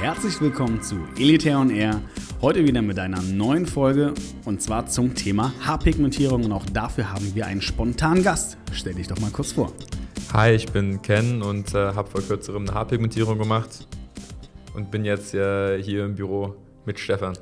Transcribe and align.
herzlich 0.00 0.40
willkommen 0.40 0.80
zu 0.80 0.96
Elite 1.18 1.54
on 1.54 1.68
Air. 1.68 2.00
Heute 2.40 2.64
wieder 2.64 2.80
mit 2.80 2.98
einer 2.98 3.20
neuen 3.20 3.66
Folge 3.66 4.14
und 4.46 4.62
zwar 4.62 4.86
zum 4.86 5.14
Thema 5.14 5.52
Haarpigmentierung 5.60 6.44
und 6.44 6.52
auch 6.52 6.64
dafür 6.64 7.12
haben 7.12 7.34
wir 7.34 7.46
einen 7.46 7.60
spontanen 7.60 8.24
Gast. 8.24 8.56
Stell 8.72 8.94
dich 8.94 9.08
doch 9.08 9.20
mal 9.20 9.30
kurz 9.30 9.52
vor. 9.52 9.74
Hi, 10.32 10.52
ich 10.52 10.72
bin 10.72 11.02
Ken 11.02 11.42
und 11.42 11.74
äh, 11.74 11.92
habe 11.92 12.08
vor 12.08 12.22
kürzerem 12.22 12.62
eine 12.62 12.74
Haarpigmentierung 12.74 13.38
gemacht 13.38 13.86
und 14.74 14.90
bin 14.90 15.04
jetzt 15.04 15.34
äh, 15.34 15.82
hier 15.82 16.06
im 16.06 16.14
Büro 16.14 16.54
mit 16.86 16.98
Stefan. 16.98 17.36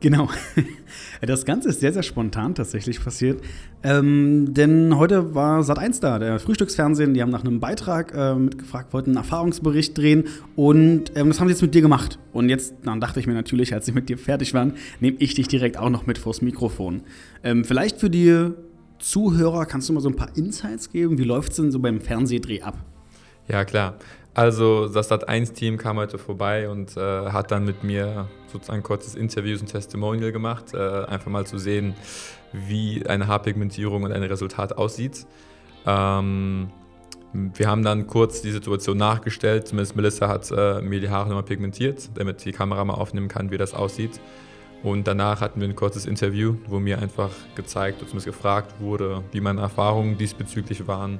Genau. 0.00 0.30
Das 1.20 1.44
Ganze 1.44 1.68
ist 1.70 1.80
sehr, 1.80 1.92
sehr 1.92 2.02
spontan 2.02 2.54
tatsächlich 2.54 3.02
passiert. 3.02 3.42
Ähm, 3.82 4.54
denn 4.54 4.96
heute 4.96 5.34
war 5.34 5.60
Sat1 5.60 6.00
da, 6.00 6.18
der 6.18 6.38
Frühstücksfernsehen. 6.38 7.14
Die 7.14 7.22
haben 7.22 7.30
nach 7.30 7.44
einem 7.44 7.60
Beitrag 7.60 8.14
äh, 8.14 8.34
mitgefragt, 8.34 8.92
wollten 8.92 9.10
einen 9.10 9.18
Erfahrungsbericht 9.18 9.96
drehen. 9.96 10.24
Und 10.56 11.12
ähm, 11.16 11.28
das 11.28 11.40
haben 11.40 11.48
sie 11.48 11.52
jetzt 11.52 11.62
mit 11.62 11.74
dir 11.74 11.82
gemacht. 11.82 12.18
Und 12.32 12.48
jetzt 12.48 12.74
dann 12.84 13.00
dachte 13.00 13.20
ich 13.20 13.26
mir 13.26 13.34
natürlich, 13.34 13.74
als 13.74 13.86
sie 13.86 13.92
mit 13.92 14.08
dir 14.08 14.18
fertig 14.18 14.54
waren, 14.54 14.74
nehme 15.00 15.16
ich 15.18 15.34
dich 15.34 15.48
direkt 15.48 15.76
auch 15.76 15.90
noch 15.90 16.06
mit 16.06 16.18
vors 16.18 16.42
Mikrofon. 16.42 17.02
Ähm, 17.42 17.64
vielleicht 17.64 17.98
für 17.98 18.10
die 18.10 18.52
Zuhörer 18.98 19.66
kannst 19.66 19.88
du 19.88 19.92
mal 19.92 20.00
so 20.00 20.08
ein 20.08 20.16
paar 20.16 20.36
Insights 20.36 20.90
geben. 20.90 21.18
Wie 21.18 21.24
läuft 21.24 21.50
es 21.50 21.56
denn 21.56 21.70
so 21.70 21.78
beim 21.78 22.00
Fernsehdreh 22.00 22.62
ab? 22.62 22.76
Ja, 23.48 23.64
klar. 23.64 23.96
Also 24.38 24.86
das 24.86 25.10
Sat1-Team 25.10 25.78
kam 25.78 25.96
heute 25.96 26.16
vorbei 26.16 26.68
und 26.68 26.96
äh, 26.96 27.00
hat 27.00 27.50
dann 27.50 27.64
mit 27.64 27.82
mir 27.82 28.28
sozusagen 28.46 28.78
ein 28.78 28.82
kurzes 28.84 29.16
Interview 29.16 29.58
und 29.58 29.66
Testimonial 29.66 30.30
gemacht, 30.30 30.74
äh, 30.74 30.78
einfach 31.06 31.28
mal 31.28 31.44
zu 31.44 31.58
sehen, 31.58 31.96
wie 32.52 33.04
eine 33.04 33.26
Haarpigmentierung 33.26 34.04
und 34.04 34.12
ein 34.12 34.22
Resultat 34.22 34.78
aussieht. 34.78 35.26
Ähm, 35.86 36.70
wir 37.32 37.66
haben 37.66 37.82
dann 37.82 38.06
kurz 38.06 38.40
die 38.40 38.52
Situation 38.52 38.96
nachgestellt, 38.96 39.66
zumindest 39.66 39.96
Melissa 39.96 40.28
hat 40.28 40.48
äh, 40.52 40.82
mir 40.82 41.00
die 41.00 41.10
Haare 41.10 41.30
nochmal 41.30 41.42
pigmentiert, 41.42 42.08
damit 42.14 42.44
die 42.44 42.52
Kamera 42.52 42.84
mal 42.84 42.94
aufnehmen 42.94 43.26
kann, 43.26 43.50
wie 43.50 43.58
das 43.58 43.74
aussieht. 43.74 44.20
Und 44.84 45.08
danach 45.08 45.40
hatten 45.40 45.60
wir 45.60 45.66
ein 45.66 45.74
kurzes 45.74 46.06
Interview, 46.06 46.54
wo 46.68 46.78
mir 46.78 47.00
einfach 47.00 47.32
gezeigt, 47.56 47.96
oder 47.98 48.06
zumindest 48.06 48.26
gefragt 48.26 48.76
wurde, 48.78 49.24
wie 49.32 49.40
meine 49.40 49.62
Erfahrungen 49.62 50.16
diesbezüglich 50.16 50.86
waren 50.86 51.18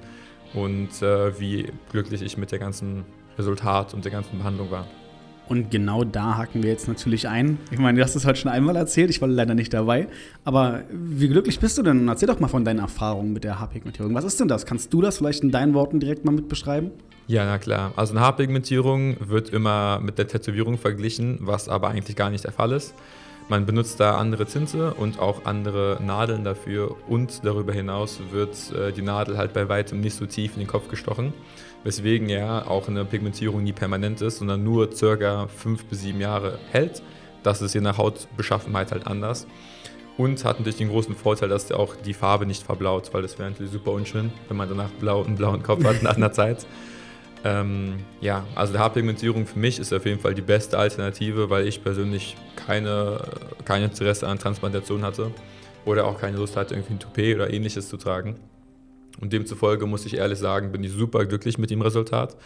und 0.55 1.03
äh, 1.03 1.39
wie 1.41 1.73
glücklich 1.91 2.23
ich 2.23 2.37
mit 2.39 2.53
der 2.53 2.59
ganzen 2.59 3.05
Resultat 3.39 3.95
und 3.95 4.05
der 4.05 4.13
ganzen 4.13 4.39
Behandlung 4.39 4.71
war. 4.71 4.87
Und 5.49 5.71
genau 5.71 6.05
da 6.05 6.37
haken 6.37 6.63
wir 6.63 6.71
jetzt 6.71 6.89
natürlich 6.89 7.27
ein. 7.27 7.59
Ich 7.71 7.79
meine, 7.79 7.97
du 7.97 8.05
hast 8.05 8.15
es 8.15 8.27
heute 8.27 8.39
schon 8.39 8.51
einmal 8.51 8.77
erzählt, 8.77 9.09
ich 9.09 9.23
war 9.23 9.29
leider 9.29 9.55
nicht 9.55 9.73
dabei. 9.73 10.09
Aber 10.45 10.83
wie 10.91 11.29
glücklich 11.29 11.59
bist 11.59 11.79
du 11.79 11.83
denn? 11.83 12.07
Erzähl 12.07 12.29
doch 12.29 12.39
mal 12.39 12.49
von 12.49 12.67
deinen 12.67 12.81
Erfahrungen 12.81 13.33
mit 13.33 13.45
der 13.45 13.59
Haarpigmentierung. 13.59 14.15
Was 14.15 14.25
ist 14.25 14.39
denn 14.41 14.49
das? 14.49 14.67
Kannst 14.67 14.93
du 14.93 15.01
das 15.01 15.17
vielleicht 15.17 15.43
in 15.43 15.51
deinen 15.51 15.73
Worten 15.73 16.01
direkt 16.01 16.27
mal 16.27 16.33
mit 16.33 16.49
beschreiben? 16.49 16.91
Ja, 17.29 17.47
na 17.47 17.57
klar. 17.57 17.93
Also 17.97 18.13
eine 18.13 18.21
Haarpigmentierung 18.21 19.17
wird 19.21 19.49
immer 19.49 20.01
mit 20.01 20.19
der 20.19 20.29
Tätowierung 20.29 20.77
verglichen, 20.77 21.39
was 21.41 21.69
aber 21.69 21.89
eigentlich 21.89 22.17
gar 22.17 22.29
nicht 22.29 22.45
der 22.45 22.53
Fall 22.53 22.73
ist. 22.73 22.95
Man 23.49 23.65
benutzt 23.65 23.99
da 23.99 24.17
andere 24.19 24.45
Tinte 24.45 24.93
und 24.93 25.19
auch 25.19 25.47
andere 25.47 25.99
Nadeln 26.03 26.45
dafür 26.45 26.97
und 27.09 27.45
darüber 27.45 27.73
hinaus 27.73 28.21
wird 28.31 28.57
äh, 28.73 28.93
die 28.93 29.01
Nadel 29.01 29.39
halt 29.39 29.55
bei 29.55 29.71
weitem 29.71 30.01
nicht 30.01 30.17
so 30.17 30.27
tief 30.27 30.53
in 30.53 30.61
den 30.61 30.69
Kopf 30.69 30.89
gestochen, 30.89 31.33
weswegen 31.83 32.29
ja 32.29 32.67
auch 32.67 32.89
eine 32.89 33.07
Pigmentierung 33.07 33.63
nie 33.63 33.73
permanent 33.73 34.21
ist, 34.21 34.39
sondern 34.39 34.63
nur 34.65 34.93
circa 34.93 35.47
fünf 35.49 35.87
bis 35.87 36.03
sieben 36.03 36.21
Jahre 36.21 36.59
hält. 36.71 37.03
Das 37.43 37.63
ist 37.63 37.75
je 37.75 37.81
nach 37.81 37.97
Hautbeschaffenheit 37.97 38.93
halt 38.93 39.07
anders 39.07 39.47
und 40.19 40.45
hat 40.45 40.59
natürlich 40.59 40.77
den 40.77 40.91
großen 40.91 41.15
Vorteil, 41.15 41.49
dass 41.49 41.73
auch 41.73 41.95
die 41.97 42.13
Farbe 42.13 42.45
nicht 42.45 42.63
verblaut, 42.63 43.09
weil 43.15 43.23
das 43.23 43.39
wäre 43.39 43.49
natürlich 43.49 43.73
super 43.73 43.93
unschön, 43.93 44.31
wenn 44.49 44.59
man 44.59 44.69
danach 44.69 44.91
blau, 44.91 45.25
einen 45.25 45.37
blauen 45.37 45.63
Kopf 45.63 45.85
hat 45.85 46.03
nach 46.03 46.17
einer 46.17 46.33
Zeit. 46.33 46.67
Ähm, 47.45 47.95
ja, 48.21 48.45
also 48.55 48.73
die 48.73 48.79
Haarpigmentierung 48.79 49.47
für 49.47 49.59
mich 49.59 49.79
ist 49.79 49.93
auf 49.93 50.05
jeden 50.05 50.21
Fall 50.21 50.35
die 50.35 50.43
beste 50.43 50.77
Alternative, 50.77 51.51
weil 51.51 51.67
ich 51.67 51.83
persönlich 51.83 52.37
keine, 52.57 53.21
kein 53.65 53.83
Interesse 53.83 54.27
an 54.27 54.39
Transplantation 54.39 55.03
hatte 55.05 55.31
oder 55.85 56.07
auch 56.07 56.21
keine 56.21 56.37
Lust 56.37 56.57
hatte, 56.57 56.75
irgendwie 56.75 56.95
ein 56.95 56.99
Toupet 56.99 57.37
oder 57.37 57.53
ähnliches 57.53 57.89
zu 57.89 57.97
tragen. 57.97 58.37
Und 59.21 59.33
demzufolge 59.33 59.87
muss 59.87 60.07
ich 60.07 60.17
ehrlich 60.17 60.39
sagen, 60.39 60.73
bin 60.73 60.83
ich 60.85 60.93
super 60.93 61.25
glücklich 61.27 61.59
mit 61.59 61.71
dem 61.71 61.81
Resultat. 61.81 62.37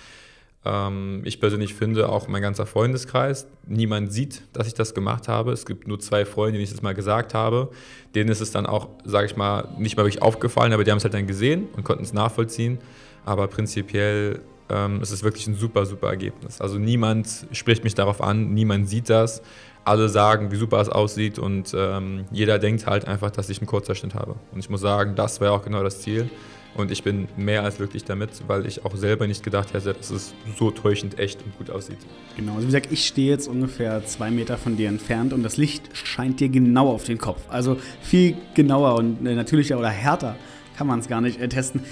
Ähm, 0.64 1.22
ich 1.24 1.40
persönlich 1.40 1.74
finde 1.74 2.08
auch 2.08 2.28
mein 2.28 2.42
ganzer 2.42 2.66
Freundeskreis, 2.66 3.46
niemand 3.66 4.12
sieht, 4.12 4.42
dass 4.52 4.66
ich 4.66 4.74
das 4.74 4.94
gemacht 4.94 5.26
habe. 5.26 5.52
Es 5.52 5.66
gibt 5.66 5.88
nur 5.88 5.98
zwei 6.00 6.24
Freunde, 6.24 6.52
denen 6.52 6.64
ich 6.64 6.70
das 6.70 6.82
mal 6.82 6.94
gesagt 6.94 7.34
habe. 7.34 7.70
Denen 8.14 8.30
ist 8.30 8.40
es 8.40 8.52
dann 8.52 8.66
auch, 8.66 8.88
sage 9.04 9.26
ich 9.26 9.36
mal, 9.36 9.68
nicht 9.78 9.96
mal 9.96 10.04
wirklich 10.04 10.22
aufgefallen, 10.22 10.72
aber 10.72 10.84
die 10.84 10.90
haben 10.90 10.98
es 10.98 11.04
halt 11.04 11.14
dann 11.14 11.26
gesehen 11.26 11.68
und 11.76 11.84
konnten 11.84 12.04
es 12.04 12.12
nachvollziehen. 12.12 12.78
Aber 13.24 13.48
prinzipiell 13.48 14.40
ähm, 14.68 15.00
es 15.02 15.10
ist 15.10 15.22
wirklich 15.22 15.46
ein 15.46 15.54
super, 15.54 15.86
super 15.86 16.08
Ergebnis. 16.08 16.60
Also 16.60 16.78
niemand 16.78 17.46
spricht 17.52 17.84
mich 17.84 17.94
darauf 17.94 18.20
an, 18.20 18.54
niemand 18.54 18.88
sieht 18.88 19.10
das. 19.10 19.42
Alle 19.84 20.08
sagen, 20.08 20.52
wie 20.52 20.56
super 20.56 20.80
es 20.80 20.88
aussieht 20.88 21.38
und 21.38 21.74
ähm, 21.76 22.24
jeder 22.30 22.58
denkt 22.60 22.86
halt 22.86 23.06
einfach, 23.08 23.30
dass 23.30 23.48
ich 23.48 23.58
einen 23.58 23.66
Kurzerschnitt 23.66 24.14
habe. 24.14 24.36
Und 24.52 24.60
ich 24.60 24.70
muss 24.70 24.80
sagen, 24.80 25.16
das 25.16 25.40
war 25.40 25.52
auch 25.52 25.64
genau 25.64 25.82
das 25.82 26.00
Ziel. 26.00 26.30
Und 26.74 26.90
ich 26.90 27.02
bin 27.02 27.28
mehr 27.36 27.64
als 27.64 27.76
glücklich 27.76 28.04
damit, 28.04 28.30
weil 28.46 28.64
ich 28.64 28.84
auch 28.84 28.96
selber 28.96 29.26
nicht 29.26 29.42
gedacht 29.42 29.74
hätte, 29.74 29.92
dass 29.92 30.10
es 30.10 30.34
so 30.58 30.70
täuschend 30.70 31.18
echt 31.18 31.42
und 31.44 31.56
gut 31.58 31.68
aussieht. 31.68 31.98
Genau, 32.36 32.52
also 32.52 32.62
wie 32.62 32.66
gesagt, 32.66 32.90
ich 32.90 33.06
stehe 33.06 33.28
jetzt 33.28 33.46
ungefähr 33.46 34.04
zwei 34.06 34.30
Meter 34.30 34.56
von 34.56 34.76
dir 34.76 34.88
entfernt 34.88 35.34
und 35.34 35.42
das 35.42 35.58
Licht 35.58 35.90
scheint 35.92 36.40
dir 36.40 36.48
genau 36.48 36.88
auf 36.90 37.04
den 37.04 37.18
Kopf. 37.18 37.42
Also 37.48 37.76
viel 38.00 38.36
genauer 38.54 38.94
und 38.94 39.26
äh, 39.26 39.34
natürlicher 39.34 39.78
oder 39.78 39.90
härter 39.90 40.36
kann 40.78 40.86
man 40.86 41.00
es 41.00 41.08
gar 41.08 41.20
nicht 41.20 41.38
äh, 41.40 41.48
testen 41.48 41.82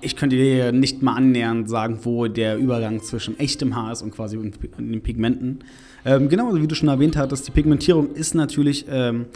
ich 0.00 0.16
könnte 0.16 0.36
dir 0.36 0.72
nicht 0.72 1.02
mal 1.02 1.14
annähernd 1.14 1.68
sagen, 1.68 2.00
wo 2.02 2.26
der 2.26 2.56
Übergang 2.58 3.02
zwischen 3.02 3.38
echtem 3.38 3.74
Haar 3.74 3.92
ist 3.92 4.02
und 4.02 4.10
quasi 4.12 4.36
den 4.38 5.02
Pigmenten. 5.02 5.60
Ähm, 6.04 6.28
genau, 6.28 6.54
wie 6.54 6.66
du 6.66 6.74
schon 6.74 6.88
erwähnt 6.88 7.16
hattest, 7.16 7.48
die 7.48 7.52
Pigmentierung 7.52 8.12
ist 8.12 8.34
natürlich 8.34 8.86
ähm, 8.88 9.26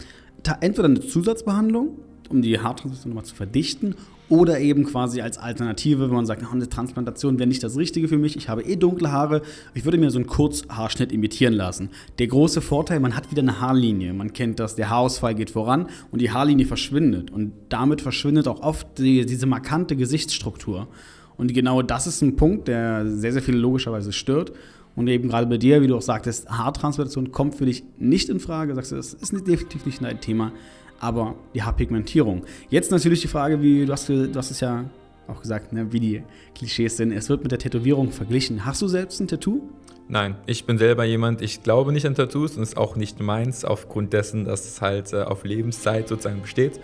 entweder 0.61 0.87
eine 0.87 1.01
Zusatzbehandlung, 1.01 1.97
um 2.29 2.41
die 2.41 2.59
Haartransplantation 2.59 3.09
nochmal 3.09 3.25
zu 3.25 3.35
verdichten, 3.35 3.95
oder 4.31 4.61
eben 4.61 4.85
quasi 4.85 5.19
als 5.19 5.37
Alternative, 5.37 6.07
wenn 6.07 6.15
man 6.15 6.25
sagt, 6.25 6.41
eine 6.49 6.69
Transplantation 6.69 7.37
wäre 7.37 7.47
nicht 7.47 7.63
das 7.63 7.75
Richtige 7.75 8.07
für 8.07 8.17
mich, 8.17 8.37
ich 8.37 8.47
habe 8.47 8.63
eh 8.63 8.77
dunkle 8.77 9.11
Haare, 9.11 9.41
ich 9.73 9.83
würde 9.83 9.97
mir 9.97 10.09
so 10.09 10.19
einen 10.19 10.25
Kurzhaarschnitt 10.25 11.11
imitieren 11.11 11.53
lassen. 11.53 11.89
Der 12.17 12.27
große 12.27 12.61
Vorteil, 12.61 13.01
man 13.01 13.17
hat 13.17 13.29
wieder 13.29 13.41
eine 13.41 13.59
Haarlinie. 13.59 14.13
Man 14.13 14.31
kennt 14.31 14.61
das, 14.61 14.75
der 14.75 14.89
Haarausfall 14.89 15.35
geht 15.35 15.51
voran 15.51 15.87
und 16.11 16.21
die 16.21 16.31
Haarlinie 16.31 16.65
verschwindet. 16.65 17.29
Und 17.29 17.51
damit 17.67 17.99
verschwindet 17.99 18.47
auch 18.47 18.61
oft 18.61 18.97
die, 18.99 19.25
diese 19.25 19.47
markante 19.47 19.97
Gesichtsstruktur. 19.97 20.87
Und 21.35 21.53
genau 21.53 21.81
das 21.81 22.07
ist 22.07 22.21
ein 22.21 22.37
Punkt, 22.37 22.69
der 22.69 23.05
sehr, 23.05 23.33
sehr 23.33 23.41
viele 23.41 23.57
logischerweise 23.57 24.13
stört. 24.13 24.53
Und 24.95 25.09
eben 25.09 25.27
gerade 25.27 25.47
bei 25.47 25.57
dir, 25.57 25.81
wie 25.81 25.87
du 25.87 25.97
auch 25.97 26.01
sagtest, 26.01 26.49
Haartransplantation 26.49 27.33
kommt 27.33 27.55
für 27.55 27.65
dich 27.65 27.83
nicht 27.97 28.29
in 28.29 28.39
Frage. 28.39 28.75
Sagst 28.75 28.93
du, 28.93 28.95
das 28.95 29.13
ist 29.13 29.33
definitiv 29.45 29.85
nicht 29.85 30.01
dein 30.01 30.21
Thema 30.21 30.53
aber 31.01 31.35
die 31.53 31.63
Haarpigmentierung. 31.63 32.43
Jetzt 32.69 32.91
natürlich 32.91 33.21
die 33.21 33.27
Frage, 33.27 33.61
wie 33.61 33.85
du 33.85 33.91
hast, 33.91 34.07
du 34.07 34.31
hast 34.35 34.51
es 34.51 34.59
ja 34.59 34.85
auch 35.27 35.41
gesagt, 35.41 35.73
ne, 35.73 35.91
wie 35.91 35.99
die 35.99 36.23
Klischees 36.55 36.95
sind. 36.97 37.11
Es 37.11 37.27
wird 37.27 37.41
mit 37.41 37.51
der 37.51 37.59
Tätowierung 37.59 38.11
verglichen. 38.11 38.65
Hast 38.65 38.81
du 38.81 38.87
selbst 38.87 39.19
ein 39.19 39.27
Tattoo? 39.27 39.61
Nein, 40.07 40.35
ich 40.45 40.65
bin 40.65 40.77
selber 40.77 41.03
jemand, 41.05 41.41
ich 41.41 41.63
glaube 41.63 41.91
nicht 41.91 42.05
an 42.05 42.15
Tattoos 42.15 42.57
und 42.57 42.63
ist 42.63 42.77
auch 42.77 42.95
nicht 42.95 43.19
meins, 43.19 43.65
aufgrund 43.65 44.13
dessen, 44.13 44.45
dass 44.45 44.65
es 44.65 44.81
halt 44.81 45.13
äh, 45.13 45.23
auf 45.23 45.43
Lebenszeit 45.43 46.07
sozusagen 46.07 46.41
besteht. 46.41 46.79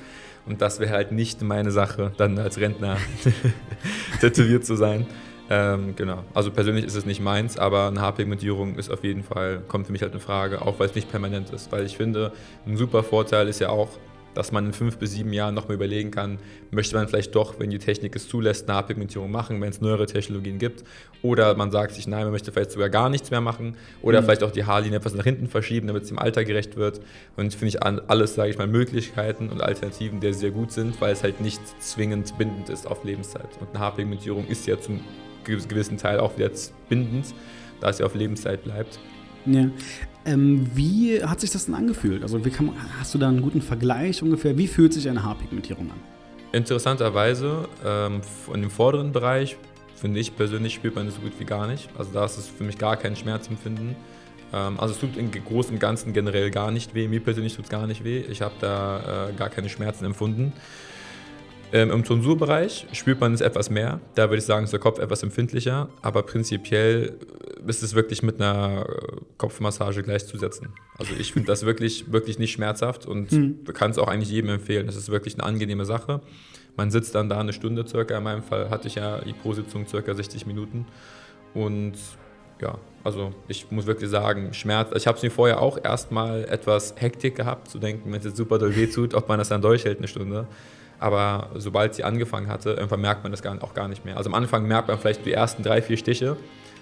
Und 0.45 0.61
das 0.61 0.79
wäre 0.79 0.91
halt 0.91 1.11
nicht 1.11 1.41
meine 1.41 1.71
Sache, 1.71 2.13
dann 2.17 2.39
als 2.39 2.57
Rentner 2.57 2.97
tätowiert 4.21 4.65
zu 4.65 4.75
sein. 4.75 5.05
Ähm, 5.49 5.93
genau. 5.95 6.23
Also 6.33 6.51
persönlich 6.51 6.85
ist 6.85 6.95
es 6.95 7.05
nicht 7.05 7.21
meins, 7.21 7.57
aber 7.57 7.87
eine 7.87 8.01
Haarpigmentierung 8.01 8.75
ist 8.75 8.89
auf 8.89 9.03
jeden 9.03 9.23
Fall, 9.23 9.61
kommt 9.67 9.85
für 9.85 9.91
mich 9.91 10.01
halt 10.01 10.13
in 10.13 10.19
Frage, 10.19 10.61
auch 10.61 10.79
weil 10.79 10.87
es 10.87 10.95
nicht 10.95 11.09
permanent 11.09 11.51
ist. 11.51 11.71
Weil 11.71 11.85
ich 11.85 11.97
finde, 11.97 12.31
ein 12.65 12.77
super 12.77 13.03
Vorteil 13.03 13.47
ist 13.47 13.59
ja 13.59 13.69
auch, 13.69 13.89
dass 14.37 14.51
man 14.51 14.67
in 14.67 14.73
fünf 14.73 14.97
bis 14.97 15.13
sieben 15.13 15.33
Jahren 15.33 15.55
nochmal 15.55 15.73
überlegen 15.73 16.11
kann, 16.11 16.37
möchte 16.69 16.95
man 16.95 17.07
vielleicht 17.07 17.33
doch, 17.33 17.59
wenn 17.59 17.71
die 17.71 17.79
Technik 17.79 18.15
es 18.15 18.29
zulässt, 18.29 18.69
eine 18.69 18.75
Haarpigmentierung 18.75 19.31
machen, 19.31 19.59
wenn 19.61 19.69
es 19.69 19.81
neuere 19.81 20.05
Technologien 20.05 20.59
gibt. 20.59 20.83
Oder 21.23 21.55
man 21.55 21.71
sagt 21.71 21.93
sich, 21.95 22.07
nein, 22.07 22.21
man 22.21 22.31
möchte 22.31 22.51
vielleicht 22.51 22.69
sogar 22.69 22.89
gar 22.89 23.09
nichts 23.09 23.31
mehr 23.31 23.41
machen. 23.41 23.75
Oder 24.03 24.21
mhm. 24.21 24.25
vielleicht 24.25 24.43
auch 24.43 24.51
die 24.51 24.63
Haarlinie 24.63 24.99
etwas 24.99 25.15
nach 25.15 25.23
hinten 25.23 25.47
verschieben, 25.47 25.87
damit 25.87 26.03
es 26.03 26.09
dem 26.09 26.19
Alter 26.19 26.45
gerecht 26.45 26.75
wird. 26.75 27.01
Und 27.35 27.51
finde 27.51 27.69
ich 27.69 27.81
alles, 27.83 28.35
sage 28.35 28.51
ich 28.51 28.59
mal, 28.59 28.67
Möglichkeiten 28.67 29.49
und 29.49 29.63
Alternativen, 29.63 30.19
die 30.19 30.31
sehr 30.33 30.51
gut 30.51 30.71
sind, 30.71 31.01
weil 31.01 31.13
es 31.13 31.23
halt 31.23 31.41
nicht 31.41 31.61
zwingend 31.81 32.37
bindend 32.37 32.69
ist 32.69 32.85
auf 32.85 33.03
Lebenszeit. 33.03 33.49
Und 33.59 33.69
eine 33.69 33.79
Haarpigmentierung 33.79 34.45
ist 34.45 34.67
ja 34.67 34.79
zum 34.79 34.99
gewissen 35.45 35.97
Teil 35.97 36.19
auch 36.19 36.37
wieder 36.37 36.51
bindend, 36.89 37.33
da 37.81 37.89
es 37.89 37.97
ja 37.97 38.05
auf 38.05 38.13
Lebenszeit 38.13 38.63
bleibt. 38.63 38.99
Ja. 39.47 39.69
Ähm, 40.27 40.69
wie 40.75 41.23
hat 41.23 41.39
sich 41.39 41.51
das 41.51 41.65
denn 41.65 41.73
angefühlt? 41.73 42.21
Also 42.21 42.37
kann, 42.39 42.73
hast 42.99 43.13
du 43.13 43.17
da 43.17 43.29
einen 43.29 43.41
guten 43.41 43.61
Vergleich 43.61 44.21
ungefähr? 44.21 44.57
Wie 44.57 44.67
fühlt 44.67 44.93
sich 44.93 45.07
eine 45.09 45.23
Haarpigmentierung 45.23 45.89
an? 45.89 45.97
Interessanterweise, 46.51 47.69
ähm, 47.85 48.21
in 48.53 48.61
dem 48.61 48.69
vorderen 48.69 49.13
Bereich, 49.13 49.55
finde 49.95 50.19
ich 50.19 50.35
persönlich, 50.35 50.73
spürt 50.73 50.95
man 50.95 51.07
es 51.07 51.15
so 51.15 51.21
gut 51.21 51.31
wie 51.39 51.45
gar 51.45 51.65
nicht. 51.65 51.89
Also 51.97 52.11
da 52.11 52.25
ist 52.25 52.37
es 52.37 52.47
für 52.47 52.65
mich 52.65 52.77
gar 52.77 52.97
kein 52.97 53.15
Schmerzempfinden. 53.15 53.95
Ähm, 54.53 54.79
also 54.79 54.93
es 54.93 54.99
tut 54.99 55.15
im 55.15 55.31
Großen 55.31 55.73
und 55.73 55.79
Ganzen 55.79 56.11
generell 56.11 56.51
gar 56.51 56.71
nicht 56.71 56.93
weh. 56.93 57.07
Mir 57.07 57.21
persönlich 57.21 57.55
tut 57.55 57.65
es 57.65 57.71
gar 57.71 57.87
nicht 57.87 58.03
weh. 58.03 58.19
Ich 58.19 58.41
habe 58.41 58.55
da 58.59 59.29
äh, 59.29 59.33
gar 59.33 59.49
keine 59.49 59.69
Schmerzen 59.69 60.03
empfunden. 60.03 60.51
Ähm, 61.73 61.91
Im 61.91 62.03
Tonsurbereich 62.03 62.87
spürt 62.93 63.19
man 63.19 63.33
es 63.33 63.41
etwas 63.41 63.69
mehr. 63.69 63.99
Da 64.15 64.29
würde 64.29 64.37
ich 64.37 64.45
sagen, 64.45 64.63
ist 64.63 64.71
der 64.71 64.79
Kopf 64.79 64.99
etwas 64.99 65.23
empfindlicher. 65.23 65.89
Aber 66.01 66.23
prinzipiell 66.23 67.17
ist 67.65 67.83
es 67.83 67.93
wirklich 67.93 68.23
mit 68.23 68.39
einer 68.39 68.85
Kopfmassage 69.37 70.01
gleichzusetzen. 70.03 70.69
Also 70.97 71.13
ich 71.19 71.33
finde 71.33 71.47
das 71.47 71.65
wirklich, 71.65 72.11
wirklich 72.11 72.39
nicht 72.39 72.53
schmerzhaft 72.53 73.05
und 73.05 73.31
mhm. 73.31 73.63
kann 73.73 73.91
es 73.91 73.97
auch 73.97 74.07
eigentlich 74.07 74.29
jedem 74.29 74.49
empfehlen. 74.51 74.85
Das 74.85 74.95
ist 74.95 75.09
wirklich 75.09 75.33
eine 75.35 75.43
angenehme 75.43 75.85
Sache. 75.85 76.21
Man 76.77 76.91
sitzt 76.91 77.15
dann 77.15 77.27
da 77.27 77.39
eine 77.39 77.53
Stunde 77.53 77.85
circa. 77.85 78.17
In 78.17 78.23
meinem 78.23 78.43
Fall 78.43 78.69
hatte 78.69 78.87
ich 78.87 78.95
ja 78.95 79.19
die 79.19 79.33
Pro-Sitzung 79.33 79.87
circa 79.87 80.13
60 80.13 80.45
Minuten. 80.45 80.85
Und 81.53 81.95
ja, 82.61 82.77
also 83.03 83.33
ich 83.47 83.69
muss 83.71 83.85
wirklich 83.87 84.09
sagen, 84.09 84.53
Schmerz. 84.53 84.91
Ich 84.95 85.07
habe 85.07 85.17
es 85.17 85.23
mir 85.23 85.31
vorher 85.31 85.61
auch 85.61 85.83
erstmal 85.83 86.45
etwas 86.45 86.95
Hektik 86.97 87.35
gehabt, 87.35 87.69
zu 87.69 87.79
denken, 87.79 88.11
wenn 88.11 88.19
es 88.19 88.25
jetzt 88.25 88.37
super 88.37 88.57
doll 88.57 88.75
weh 88.75 88.87
tut, 88.87 89.13
ob 89.13 89.27
man 89.27 89.39
das 89.39 89.49
dann 89.49 89.61
durchhält 89.61 89.97
eine 89.97 90.07
Stunde. 90.07 90.47
Aber 90.99 91.51
sobald 91.55 91.93
sie 91.95 92.03
angefangen 92.03 92.47
hatte, 92.47 92.71
irgendwann 92.71 93.01
merkt 93.01 93.23
man 93.23 93.31
das 93.31 93.41
gar, 93.41 93.61
auch 93.63 93.73
gar 93.73 93.87
nicht 93.87 94.03
mehr. 94.05 94.17
Also 94.17 94.29
am 94.29 94.33
Anfang 94.33 94.67
merkt 94.67 94.87
man 94.87 94.97
vielleicht 94.97 95.25
die 95.25 95.33
ersten 95.33 95.63
drei, 95.63 95.81
vier 95.81 95.97
Stiche, 95.97 96.37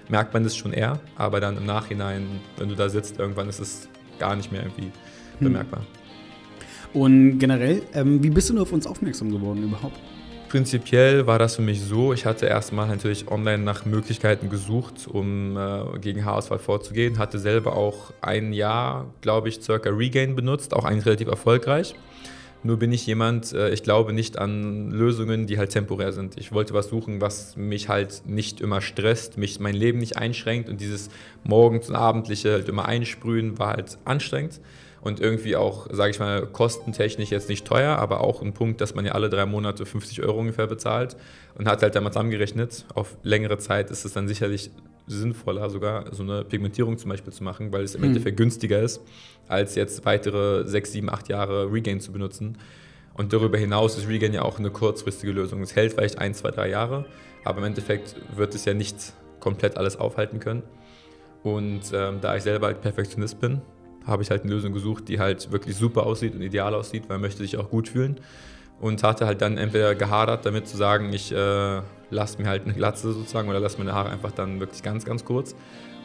merkt 0.09 0.33
man 0.33 0.43
das 0.43 0.55
schon 0.55 0.73
eher, 0.73 0.99
aber 1.15 1.39
dann 1.39 1.57
im 1.57 1.65
Nachhinein, 1.65 2.39
wenn 2.57 2.69
du 2.69 2.75
da 2.75 2.89
sitzt, 2.89 3.19
irgendwann 3.19 3.49
ist 3.49 3.59
es 3.59 3.89
gar 4.19 4.35
nicht 4.35 4.51
mehr 4.51 4.61
irgendwie 4.61 4.83
hm. 4.83 4.91
bemerkbar. 5.39 5.81
Und 6.93 7.39
generell, 7.39 7.81
ähm, 7.93 8.23
wie 8.23 8.29
bist 8.29 8.49
du 8.49 8.53
nur 8.53 8.63
auf 8.63 8.71
uns 8.71 8.87
aufmerksam 8.87 9.29
geworden 9.29 9.63
überhaupt? 9.63 9.99
Prinzipiell 10.47 11.27
war 11.27 11.37
das 11.39 11.57
für 11.57 11.61
mich 11.61 11.81
so, 11.81 12.13
ich 12.13 12.25
hatte 12.25 12.45
erstmal 12.45 12.87
natürlich 12.87 13.29
online 13.29 13.63
nach 13.63 13.83
Möglichkeiten 13.83 14.49
gesucht, 14.49 15.05
um 15.11 15.57
äh, 15.57 15.99
gegen 15.99 16.23
Haarausfall 16.23 16.59
vorzugehen, 16.59 17.17
hatte 17.17 17.39
selber 17.39 17.75
auch 17.75 18.13
ein 18.21 18.53
Jahr, 18.53 19.07
glaube 19.19 19.49
ich, 19.49 19.61
circa 19.61 19.89
Regain 19.89 20.35
benutzt, 20.35 20.73
auch 20.73 20.85
eigentlich 20.85 21.05
relativ 21.05 21.27
erfolgreich. 21.27 21.95
Nur 22.65 22.79
bin 22.79 22.91
ich 22.91 23.05
jemand, 23.05 23.53
äh, 23.53 23.69
ich 23.69 23.83
glaube 23.83 24.11
nicht 24.11 24.39
an 24.39 24.89
Lösungen, 24.89 25.45
die 25.45 25.59
halt 25.59 25.69
temporär 25.69 26.11
sind. 26.13 26.35
Ich 26.39 26.51
wollte 26.51 26.73
was 26.73 26.87
suchen, 26.87 27.21
was 27.21 27.55
mich 27.55 27.89
halt 27.89 28.23
nicht 28.25 28.59
immer 28.59 28.81
stresst, 28.81 29.37
mich 29.37 29.59
mein 29.59 29.75
Leben 29.75 29.99
nicht 29.99 30.17
einschränkt. 30.17 30.67
Und 30.67 30.81
dieses 30.81 31.09
morgens 31.43 31.89
und 31.89 31.95
abendliche 31.95 32.53
halt 32.53 32.67
immer 32.67 32.87
einsprühen 32.87 33.59
war 33.59 33.73
halt 33.73 33.99
anstrengend. 34.03 34.61
Und 34.99 35.19
irgendwie 35.19 35.55
auch, 35.55 35.85
sage 35.91 36.09
ich 36.09 36.19
mal, 36.19 36.47
kostentechnisch 36.47 37.29
jetzt 37.29 37.49
nicht 37.49 37.67
teuer, 37.67 37.97
aber 37.99 38.21
auch 38.21 38.41
ein 38.41 38.53
Punkt, 38.53 38.81
dass 38.81 38.95
man 38.95 39.05
ja 39.05 39.11
alle 39.11 39.29
drei 39.29 39.45
Monate 39.45 39.85
50 39.85 40.23
Euro 40.23 40.39
ungefähr 40.39 40.65
bezahlt 40.65 41.15
und 41.59 41.67
hat 41.67 41.83
halt 41.83 41.93
dann 41.93 42.03
mal 42.03 42.09
zusammengerechnet, 42.09 42.85
auf 42.95 43.15
längere 43.21 43.59
Zeit 43.59 43.91
ist 43.91 44.05
es 44.05 44.13
dann 44.13 44.27
sicherlich 44.27 44.71
sinnvoller, 45.07 45.69
sogar 45.69 46.13
so 46.13 46.23
eine 46.23 46.43
Pigmentierung 46.43 46.97
zum 46.97 47.09
Beispiel 47.09 47.31
zu 47.31 47.43
machen, 47.43 47.71
weil 47.71 47.83
es 47.83 47.95
im 47.95 48.01
mhm. 48.01 48.07
Endeffekt 48.07 48.37
günstiger 48.37 48.81
ist, 48.81 49.01
als 49.47 49.75
jetzt 49.75 50.05
weitere 50.05 50.67
sechs, 50.67 50.91
sieben, 50.91 51.09
acht 51.09 51.29
Jahre 51.29 51.71
Regain 51.71 51.99
zu 51.99 52.11
benutzen. 52.11 52.57
Und 53.13 53.31
darüber 53.31 53.57
hinaus 53.57 53.97
ist 53.97 54.07
Regain 54.09 54.33
ja 54.33 54.41
auch 54.41 54.59
eine 54.59 54.71
kurzfristige 54.71 55.31
Lösung. 55.31 55.61
Es 55.61 55.75
hält 55.75 55.93
vielleicht 55.93 56.19
ein, 56.19 56.33
zwei, 56.33 56.51
drei 56.51 56.69
Jahre, 56.69 57.05
aber 57.43 57.59
im 57.59 57.65
Endeffekt 57.65 58.15
wird 58.35 58.55
es 58.55 58.65
ja 58.65 58.73
nicht 58.73 59.13
komplett 59.39 59.77
alles 59.77 59.97
aufhalten 59.97 60.39
können. 60.39 60.63
Und 61.43 61.83
ähm, 61.93 62.19
da 62.19 62.35
ich 62.35 62.43
selber 62.43 62.67
halt 62.67 62.81
Perfektionist 62.81 63.39
bin, 63.39 63.61
habe 64.05 64.23
ich 64.23 64.31
halt 64.31 64.43
eine 64.43 64.51
Lösung 64.51 64.73
gesucht, 64.73 65.07
die 65.07 65.19
halt 65.19 65.51
wirklich 65.51 65.75
super 65.75 66.05
aussieht 66.05 66.35
und 66.35 66.41
ideal 66.41 66.73
aussieht, 66.73 67.03
weil 67.03 67.17
man 67.17 67.21
möchte 67.21 67.43
sich 67.43 67.57
auch 67.57 67.69
gut 67.69 67.87
fühlen. 67.87 68.19
Und 68.79 69.03
hatte 69.03 69.25
halt 69.25 69.41
dann 69.41 69.57
entweder 69.57 69.95
gehadert 69.95 70.45
damit 70.45 70.67
zu 70.67 70.77
sagen, 70.77 71.13
ich 71.13 71.31
äh, 71.31 71.81
lasse 72.09 72.41
mir 72.41 72.47
halt 72.47 72.65
eine 72.65 72.73
Glatze 72.73 73.13
sozusagen 73.13 73.49
oder 73.49 73.59
lasse 73.59 73.77
meine 73.77 73.93
Haare 73.93 74.09
einfach 74.09 74.31
dann 74.31 74.59
wirklich 74.59 74.83
ganz, 74.83 75.05
ganz 75.05 75.23
kurz. 75.23 75.55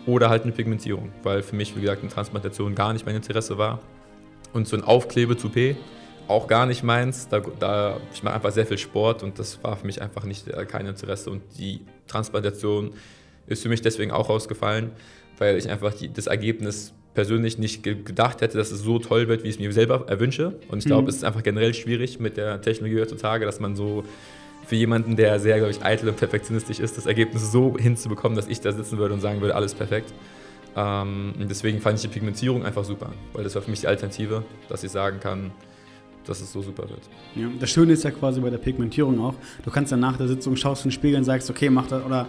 Oder 0.06 0.30
halt 0.30 0.44
eine 0.44 0.52
Pigmentierung, 0.52 1.10
weil 1.22 1.42
für 1.42 1.56
mich, 1.56 1.76
wie 1.76 1.80
gesagt, 1.80 2.02
eine 2.02 2.10
Transplantation 2.10 2.74
gar 2.74 2.92
nicht 2.92 3.04
mein 3.04 3.16
Interesse 3.16 3.58
war. 3.58 3.80
Und 4.52 4.66
so 4.66 4.76
ein 4.76 4.82
Aufklebe-Toupet 4.82 5.76
auch 6.30 6.46
gar 6.46 6.64
nicht 6.64 6.82
meins. 6.82 7.28
Da, 7.28 7.40
da, 7.40 8.00
ich 8.14 8.22
mache 8.22 8.36
einfach 8.36 8.52
sehr 8.52 8.66
viel 8.66 8.78
Sport 8.78 9.22
und 9.22 9.38
das 9.38 9.62
war 9.62 9.76
für 9.76 9.86
mich 9.86 10.00
einfach 10.00 10.24
nicht 10.24 10.48
äh, 10.48 10.64
kein 10.64 10.86
Interesse. 10.86 11.28
Und 11.30 11.42
die 11.58 11.80
Transplantation 12.06 12.92
ist 13.46 13.62
für 13.62 13.68
mich 13.68 13.82
deswegen 13.82 14.12
auch 14.12 14.28
rausgefallen, 14.28 14.92
weil 15.38 15.56
ich 15.56 15.68
einfach 15.68 15.92
die, 15.92 16.12
das 16.12 16.28
Ergebnis 16.28 16.94
persönlich 17.14 17.58
nicht 17.58 17.82
gedacht 17.82 18.40
hätte, 18.40 18.56
dass 18.56 18.70
es 18.70 18.82
so 18.82 18.98
toll 18.98 19.28
wird, 19.28 19.42
wie 19.42 19.48
ich 19.48 19.56
es 19.56 19.60
mir 19.60 19.72
selber 19.72 20.04
erwünsche. 20.08 20.54
Und 20.68 20.78
ich 20.78 20.84
glaube, 20.84 21.02
mhm. 21.02 21.08
es 21.08 21.16
ist 21.16 21.24
einfach 21.24 21.42
generell 21.42 21.74
schwierig 21.74 22.20
mit 22.20 22.36
der 22.36 22.60
Technologie 22.60 23.00
heutzutage, 23.00 23.44
dass 23.44 23.60
man 23.60 23.74
so 23.74 24.04
für 24.66 24.76
jemanden, 24.76 25.16
der 25.16 25.40
sehr, 25.40 25.56
glaube 25.56 25.72
ich, 25.72 25.82
eitel 25.82 26.08
und 26.08 26.16
perfektionistisch 26.16 26.78
ist, 26.78 26.96
das 26.96 27.06
Ergebnis 27.06 27.50
so 27.50 27.76
hinzubekommen, 27.76 28.36
dass 28.36 28.46
ich 28.46 28.60
da 28.60 28.72
sitzen 28.72 28.98
würde 28.98 29.14
und 29.14 29.20
sagen 29.20 29.40
würde, 29.40 29.56
alles 29.56 29.74
perfekt. 29.74 30.12
Ähm, 30.76 31.34
und 31.38 31.50
deswegen 31.50 31.80
fand 31.80 31.96
ich 31.96 32.02
die 32.02 32.08
Pigmentierung 32.08 32.64
einfach 32.64 32.84
super, 32.84 33.10
weil 33.32 33.42
das 33.42 33.54
war 33.56 33.62
für 33.62 33.70
mich 33.70 33.80
die 33.80 33.88
Alternative, 33.88 34.44
dass 34.68 34.84
ich 34.84 34.92
sagen 34.92 35.18
kann, 35.18 35.50
dass 36.24 36.40
es 36.40 36.52
so 36.52 36.62
super 36.62 36.88
wird. 36.88 37.00
Ja, 37.34 37.48
das 37.58 37.70
Schöne 37.70 37.94
ist 37.94 38.04
ja 38.04 38.12
quasi 38.12 38.40
bei 38.40 38.50
der 38.50 38.58
Pigmentierung 38.58 39.18
auch, 39.20 39.34
du 39.64 39.70
kannst 39.70 39.90
dann 39.90 40.00
nach 40.00 40.16
der 40.16 40.28
Sitzung 40.28 40.54
schaust 40.54 40.84
in 40.84 40.90
den 40.90 40.94
Spiegel 40.94 41.18
und 41.18 41.24
sagst, 41.24 41.50
okay, 41.50 41.70
mach 41.70 41.88
das 41.88 42.04
oder 42.04 42.28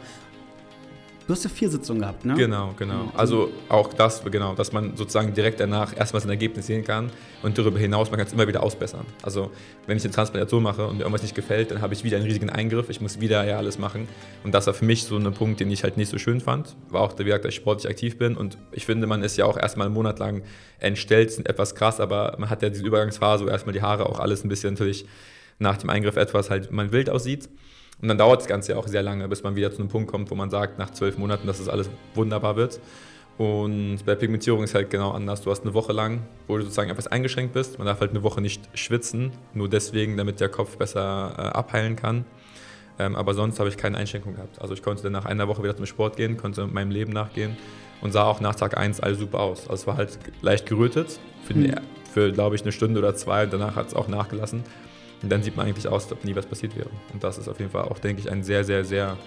Du 1.27 1.33
hast 1.33 1.43
ja 1.43 1.49
vier 1.49 1.69
Sitzungen 1.69 2.01
gehabt, 2.01 2.25
ne? 2.25 2.33
Genau, 2.33 2.73
genau. 2.77 3.11
Also 3.15 3.51
auch 3.69 3.93
das, 3.93 4.23
genau, 4.29 4.55
dass 4.55 4.73
man 4.73 4.97
sozusagen 4.97 5.33
direkt 5.33 5.59
danach 5.59 5.95
erstmal 5.95 6.21
sein 6.21 6.29
Ergebnis 6.29 6.67
sehen 6.67 6.83
kann 6.83 7.09
und 7.43 7.57
darüber 7.57 7.79
hinaus, 7.79 8.09
man 8.09 8.17
kann 8.17 8.27
es 8.27 8.33
immer 8.33 8.47
wieder 8.47 8.63
ausbessern. 8.63 9.05
Also 9.21 9.51
wenn 9.87 9.97
ich 9.97 10.03
eine 10.03 10.11
Transplantation 10.11 10.63
mache 10.63 10.85
und 10.85 10.97
mir 10.97 11.03
irgendwas 11.03 11.21
nicht 11.21 11.35
gefällt, 11.35 11.71
dann 11.71 11.81
habe 11.81 11.93
ich 11.93 12.03
wieder 12.03 12.17
einen 12.17 12.25
riesigen 12.25 12.49
Eingriff, 12.49 12.89
ich 12.89 13.01
muss 13.01 13.21
wieder 13.21 13.45
ja 13.45 13.57
alles 13.57 13.77
machen. 13.77 14.07
Und 14.43 14.53
das 14.53 14.67
war 14.67 14.73
für 14.73 14.85
mich 14.85 15.03
so 15.03 15.15
ein 15.15 15.33
Punkt, 15.33 15.59
den 15.59 15.69
ich 15.71 15.83
halt 15.83 15.95
nicht 15.95 16.09
so 16.09 16.17
schön 16.17 16.41
fand. 16.41 16.75
War 16.89 17.01
auch, 17.01 17.17
wie 17.17 17.23
gesagt, 17.23 17.45
dass 17.45 17.49
ich 17.49 17.55
sportlich 17.55 17.89
aktiv 17.89 18.17
bin 18.17 18.35
und 18.35 18.57
ich 18.71 18.85
finde, 18.85 19.07
man 19.07 19.23
ist 19.23 19.37
ja 19.37 19.45
auch 19.45 19.57
erstmal 19.57 19.87
einen 19.87 19.93
Monat 19.93 20.19
lang 20.19 20.43
entstellt, 20.79 21.21
etwas 21.47 21.75
krass, 21.75 21.99
aber 21.99 22.35
man 22.39 22.49
hat 22.49 22.61
ja 22.63 22.69
diese 22.69 22.83
Übergangsphase, 22.83 23.45
wo 23.45 23.49
erstmal 23.49 23.73
die 23.73 23.81
Haare 23.81 24.07
auch 24.07 24.19
alles 24.19 24.43
ein 24.43 24.49
bisschen 24.49 24.73
natürlich 24.73 25.05
nach 25.59 25.77
dem 25.77 25.89
Eingriff 25.89 26.17
etwas 26.17 26.49
halt 26.49 26.71
man 26.71 26.91
wild 26.91 27.09
aussieht. 27.09 27.47
Und 28.01 28.07
dann 28.07 28.17
dauert 28.17 28.41
das 28.41 28.47
Ganze 28.47 28.71
ja 28.71 28.77
auch 28.77 28.87
sehr 28.87 29.03
lange, 29.03 29.27
bis 29.27 29.43
man 29.43 29.55
wieder 29.55 29.71
zu 29.71 29.79
einem 29.79 29.89
Punkt 29.89 30.09
kommt, 30.09 30.31
wo 30.31 30.35
man 30.35 30.49
sagt, 30.49 30.79
nach 30.79 30.89
zwölf 30.89 31.17
Monaten, 31.17 31.45
dass 31.45 31.59
das 31.59 31.69
alles 31.69 31.89
wunderbar 32.15 32.55
wird. 32.55 32.79
Und 33.37 33.99
bei 34.05 34.15
Pigmentierung 34.15 34.63
ist 34.63 34.75
halt 34.75 34.89
genau 34.89 35.11
anders. 35.11 35.41
Du 35.41 35.51
hast 35.51 35.63
eine 35.63 35.73
Woche 35.73 35.93
lang, 35.93 36.21
wo 36.47 36.57
du 36.57 36.63
sozusagen 36.63 36.89
etwas 36.89 37.07
eingeschränkt 37.07 37.53
bist. 37.53 37.77
Man 37.77 37.87
darf 37.87 37.99
halt 38.01 38.11
eine 38.11 38.23
Woche 38.23 38.41
nicht 38.41 38.69
schwitzen, 38.77 39.31
nur 39.53 39.69
deswegen, 39.69 40.17
damit 40.17 40.39
der 40.39 40.49
Kopf 40.49 40.77
besser 40.77 41.33
äh, 41.37 41.41
abheilen 41.41 41.95
kann. 41.95 42.25
Ähm, 42.99 43.15
aber 43.15 43.33
sonst 43.33 43.59
habe 43.59 43.69
ich 43.69 43.77
keine 43.77 43.97
Einschränkung 43.97 44.35
gehabt. 44.35 44.61
Also 44.61 44.73
ich 44.73 44.83
konnte 44.83 45.03
dann 45.03 45.13
nach 45.13 45.25
einer 45.25 45.47
Woche 45.47 45.63
wieder 45.63 45.75
zum 45.75 45.85
Sport 45.85 46.17
gehen, 46.17 46.37
konnte 46.37 46.67
meinem 46.67 46.91
Leben 46.91 47.13
nachgehen 47.13 47.57
und 48.01 48.11
sah 48.11 48.25
auch 48.25 48.41
nach 48.41 48.55
Tag 48.55 48.77
1 48.77 48.99
alles 48.99 49.19
super 49.19 49.39
aus. 49.39 49.61
Also 49.61 49.73
es 49.73 49.87
war 49.87 49.97
halt 49.97 50.19
leicht 50.41 50.67
gerötet 50.67 51.19
für, 51.45 51.55
mhm. 51.55 51.75
für 52.13 52.31
glaube 52.31 52.55
ich, 52.55 52.61
eine 52.61 52.71
Stunde 52.71 52.99
oder 52.99 53.15
zwei 53.15 53.45
und 53.45 53.53
danach 53.53 53.75
hat 53.75 53.87
es 53.87 53.95
auch 53.95 54.07
nachgelassen. 54.07 54.63
Und 55.21 55.31
dann 55.31 55.43
sieht 55.43 55.55
man 55.55 55.67
eigentlich 55.67 55.87
aus, 55.87 56.03
als 56.03 56.13
ob 56.13 56.25
nie 56.25 56.35
was 56.35 56.45
passiert 56.45 56.75
wäre. 56.75 56.89
Und 57.13 57.23
das 57.23 57.37
ist 57.37 57.47
auf 57.47 57.59
jeden 57.59 57.71
Fall 57.71 57.83
auch, 57.83 57.99
denke 57.99 58.21
ich, 58.21 58.31
ein 58.31 58.43
sehr, 58.43 58.63
sehr, 58.63 58.83
sehr 58.83 59.17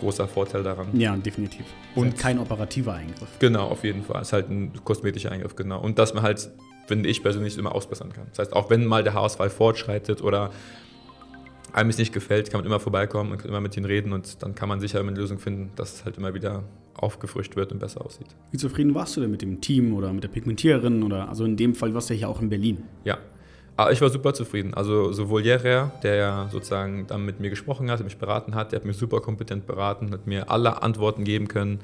großer 0.00 0.28
Vorteil 0.28 0.62
daran. 0.62 0.88
Ja, 0.98 1.16
definitiv. 1.16 1.64
Und 1.94 2.08
Selbst. 2.08 2.22
kein 2.22 2.38
operativer 2.38 2.94
Eingriff. 2.94 3.38
Genau, 3.38 3.68
auf 3.68 3.84
jeden 3.84 4.02
Fall. 4.02 4.20
Es 4.22 4.28
ist 4.28 4.32
halt 4.32 4.50
ein 4.50 4.72
kosmetischer 4.84 5.32
Eingriff, 5.32 5.56
genau. 5.56 5.80
Und 5.80 5.98
dass 5.98 6.14
man 6.14 6.22
halt, 6.22 6.50
finde 6.86 7.08
ich 7.08 7.22
persönlich, 7.22 7.56
immer 7.56 7.74
ausbessern 7.74 8.12
kann. 8.12 8.26
Das 8.30 8.40
heißt, 8.40 8.52
auch 8.52 8.70
wenn 8.70 8.84
mal 8.84 9.02
der 9.02 9.14
Haarausfall 9.14 9.50
fortschreitet 9.50 10.22
oder 10.22 10.50
einem 11.72 11.90
es 11.90 11.98
nicht 11.98 12.12
gefällt, 12.12 12.50
kann 12.50 12.60
man 12.60 12.66
immer 12.66 12.80
vorbeikommen 12.80 13.32
und 13.32 13.44
immer 13.44 13.60
mit 13.60 13.76
ihnen 13.76 13.86
reden 13.86 14.12
und 14.12 14.42
dann 14.42 14.54
kann 14.54 14.68
man 14.68 14.80
sicher 14.80 14.98
immer 15.00 15.10
eine 15.10 15.20
Lösung 15.20 15.38
finden, 15.38 15.70
dass 15.76 15.94
es 15.94 16.04
halt 16.04 16.16
immer 16.16 16.32
wieder 16.32 16.64
aufgefrischt 16.94 17.54
wird 17.56 17.70
und 17.72 17.78
besser 17.78 18.04
aussieht. 18.04 18.28
Wie 18.50 18.56
zufrieden 18.56 18.94
warst 18.94 19.16
du 19.16 19.20
denn 19.20 19.30
mit 19.30 19.42
dem 19.42 19.60
Team 19.60 19.92
oder 19.92 20.10
mit 20.12 20.24
der 20.24 20.28
Pigmentiererin 20.28 21.02
oder 21.02 21.28
also 21.28 21.44
in 21.44 21.56
dem 21.56 21.74
Fall 21.74 21.92
warst 21.92 22.08
du 22.08 22.14
ja 22.14 22.18
hier 22.18 22.28
auch 22.30 22.40
in 22.40 22.48
Berlin? 22.48 22.84
Ja, 23.04 23.18
aber 23.78 23.90
ah, 23.90 23.92
ich 23.92 24.00
war 24.00 24.08
super 24.08 24.32
zufrieden. 24.32 24.72
Also 24.72 25.12
sowohl 25.12 25.44
Jerrer, 25.44 25.92
der 26.02 26.14
ja 26.14 26.48
sozusagen 26.50 27.06
dann 27.08 27.26
mit 27.26 27.40
mir 27.40 27.50
gesprochen 27.50 27.90
hat, 27.90 28.02
mich 28.02 28.16
beraten 28.16 28.54
hat, 28.54 28.72
der 28.72 28.80
hat 28.80 28.86
mich 28.86 28.96
super 28.96 29.20
kompetent 29.20 29.66
beraten, 29.66 30.12
hat 30.12 30.26
mir 30.26 30.50
alle 30.50 30.82
Antworten 30.82 31.24
geben 31.24 31.46
können, 31.46 31.80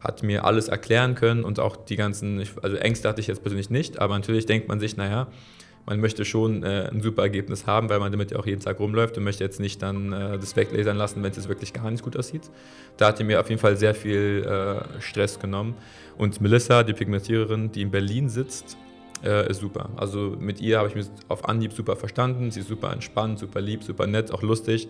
hat 0.00 0.24
mir 0.24 0.44
alles 0.44 0.66
erklären 0.66 1.14
können 1.14 1.44
und 1.44 1.60
auch 1.60 1.76
die 1.76 1.94
ganzen, 1.94 2.42
also 2.62 2.76
Ängste 2.76 3.08
hatte 3.08 3.20
ich 3.20 3.28
jetzt 3.28 3.42
persönlich 3.42 3.70
nicht, 3.70 4.00
aber 4.00 4.16
natürlich 4.16 4.46
denkt 4.46 4.66
man 4.66 4.80
sich, 4.80 4.96
naja, 4.96 5.28
man 5.86 6.00
möchte 6.00 6.24
schon 6.24 6.64
äh, 6.64 6.90
ein 6.92 7.00
super 7.00 7.22
Ergebnis 7.22 7.64
haben, 7.64 7.88
weil 7.90 8.00
man 8.00 8.10
damit 8.10 8.32
ja 8.32 8.40
auch 8.40 8.46
jeden 8.46 8.60
Tag 8.60 8.80
rumläuft 8.80 9.16
und 9.16 9.22
möchte 9.22 9.44
jetzt 9.44 9.60
nicht 9.60 9.80
dann 9.82 10.12
äh, 10.12 10.38
das 10.38 10.56
weglasern 10.56 10.96
lassen, 10.96 11.22
wenn 11.22 11.30
es 11.30 11.36
jetzt 11.36 11.48
wirklich 11.48 11.72
gar 11.72 11.88
nicht 11.92 12.02
gut 12.02 12.16
aussieht. 12.16 12.50
Da 12.96 13.08
hat 13.08 13.20
die 13.20 13.24
mir 13.24 13.38
auf 13.38 13.48
jeden 13.48 13.60
Fall 13.60 13.76
sehr 13.76 13.94
viel 13.94 14.44
äh, 14.44 15.00
Stress 15.00 15.38
genommen. 15.38 15.76
Und 16.18 16.40
Melissa, 16.40 16.82
die 16.82 16.92
Pigmentiererin, 16.92 17.70
die 17.70 17.82
in 17.82 17.92
Berlin 17.92 18.28
sitzt, 18.28 18.76
äh, 19.24 19.50
ist 19.50 19.60
super. 19.60 19.90
Also 19.96 20.36
mit 20.38 20.60
ihr 20.60 20.78
habe 20.78 20.88
ich 20.88 20.94
mich 20.94 21.06
auf 21.28 21.48
Anhieb 21.48 21.72
super 21.72 21.96
verstanden. 21.96 22.50
Sie 22.50 22.60
ist 22.60 22.68
super 22.68 22.92
entspannt, 22.92 23.38
super 23.38 23.60
lieb, 23.60 23.82
super 23.82 24.06
nett, 24.06 24.32
auch 24.32 24.42
lustig. 24.42 24.88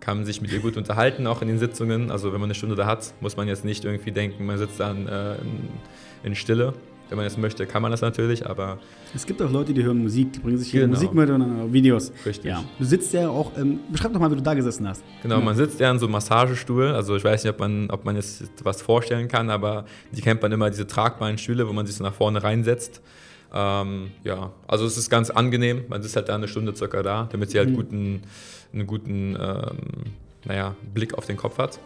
Kann 0.00 0.18
man 0.18 0.26
sich 0.26 0.42
mit 0.42 0.52
ihr 0.52 0.60
gut 0.60 0.76
unterhalten, 0.76 1.26
auch 1.26 1.42
in 1.42 1.48
den 1.48 1.58
Sitzungen. 1.58 2.10
Also 2.10 2.32
wenn 2.32 2.40
man 2.40 2.48
eine 2.48 2.54
Stunde 2.54 2.76
da 2.76 2.86
hat, 2.86 3.14
muss 3.20 3.36
man 3.36 3.48
jetzt 3.48 3.64
nicht 3.64 3.84
irgendwie 3.84 4.12
denken, 4.12 4.44
man 4.44 4.58
sitzt 4.58 4.78
dann 4.78 5.06
äh, 5.06 5.36
in, 5.36 5.68
in 6.22 6.34
Stille. 6.34 6.74
Wenn 7.08 7.18
man 7.18 7.26
es 7.26 7.36
möchte, 7.36 7.66
kann 7.66 7.82
man 7.82 7.92
das 7.92 8.00
natürlich, 8.00 8.48
aber. 8.48 8.78
Es 9.14 9.24
gibt 9.26 9.40
auch 9.40 9.50
Leute, 9.50 9.72
die 9.72 9.84
hören 9.84 10.02
Musik, 10.02 10.32
die 10.32 10.40
bringen 10.40 10.58
sich 10.58 10.72
hier 10.72 10.80
genau. 10.80 10.94
Musik 10.94 11.14
mit 11.14 11.30
und 11.30 11.72
Videos. 11.72 12.12
Richtig. 12.24 12.50
Ja. 12.50 12.64
Du 12.78 12.84
sitzt 12.84 13.12
ja 13.12 13.28
auch, 13.28 13.52
ähm, 13.56 13.78
beschreib 13.92 14.12
doch 14.12 14.18
mal, 14.18 14.28
wie 14.32 14.34
du 14.34 14.42
da 14.42 14.54
gesessen 14.54 14.88
hast. 14.88 15.04
Genau, 15.22 15.38
ja. 15.38 15.44
man 15.44 15.54
sitzt 15.54 15.78
ja 15.78 15.88
in 15.88 16.00
so 16.00 16.06
einem 16.06 16.14
Massagestuhl. 16.14 16.88
Also 16.88 17.14
ich 17.14 17.22
weiß 17.22 17.44
nicht, 17.44 17.52
ob 17.52 17.60
man, 17.60 17.90
ob 17.90 18.04
man 18.04 18.16
jetzt 18.16 18.42
was 18.64 18.82
vorstellen 18.82 19.28
kann, 19.28 19.50
aber 19.50 19.84
die 20.10 20.20
kennt 20.20 20.42
man 20.42 20.50
immer, 20.50 20.68
diese 20.68 20.88
tragbaren 20.88 21.38
Stühle, 21.38 21.68
wo 21.68 21.72
man 21.72 21.86
sich 21.86 21.94
so 21.94 22.02
nach 22.02 22.14
vorne 22.14 22.42
reinsetzt. 22.42 23.00
Ähm, 23.52 24.10
ja, 24.24 24.50
also 24.66 24.84
es 24.86 24.96
ist 24.96 25.08
ganz 25.10 25.30
angenehm. 25.30 25.84
Man 25.88 26.00
ist 26.02 26.16
halt 26.16 26.28
da 26.28 26.34
eine 26.34 26.48
Stunde 26.48 26.74
circa 26.74 27.02
da, 27.02 27.28
damit 27.30 27.50
sie 27.50 27.58
halt 27.58 27.70
Mhm. 27.70 27.74
guten, 27.74 28.22
einen 28.72 28.86
guten 28.86 29.36
ähm, 29.40 29.76
naja, 30.44 30.74
Blick 30.94 31.14
auf 31.14 31.26
den 31.26 31.36
Kopf 31.36 31.58
hat. 31.58 31.78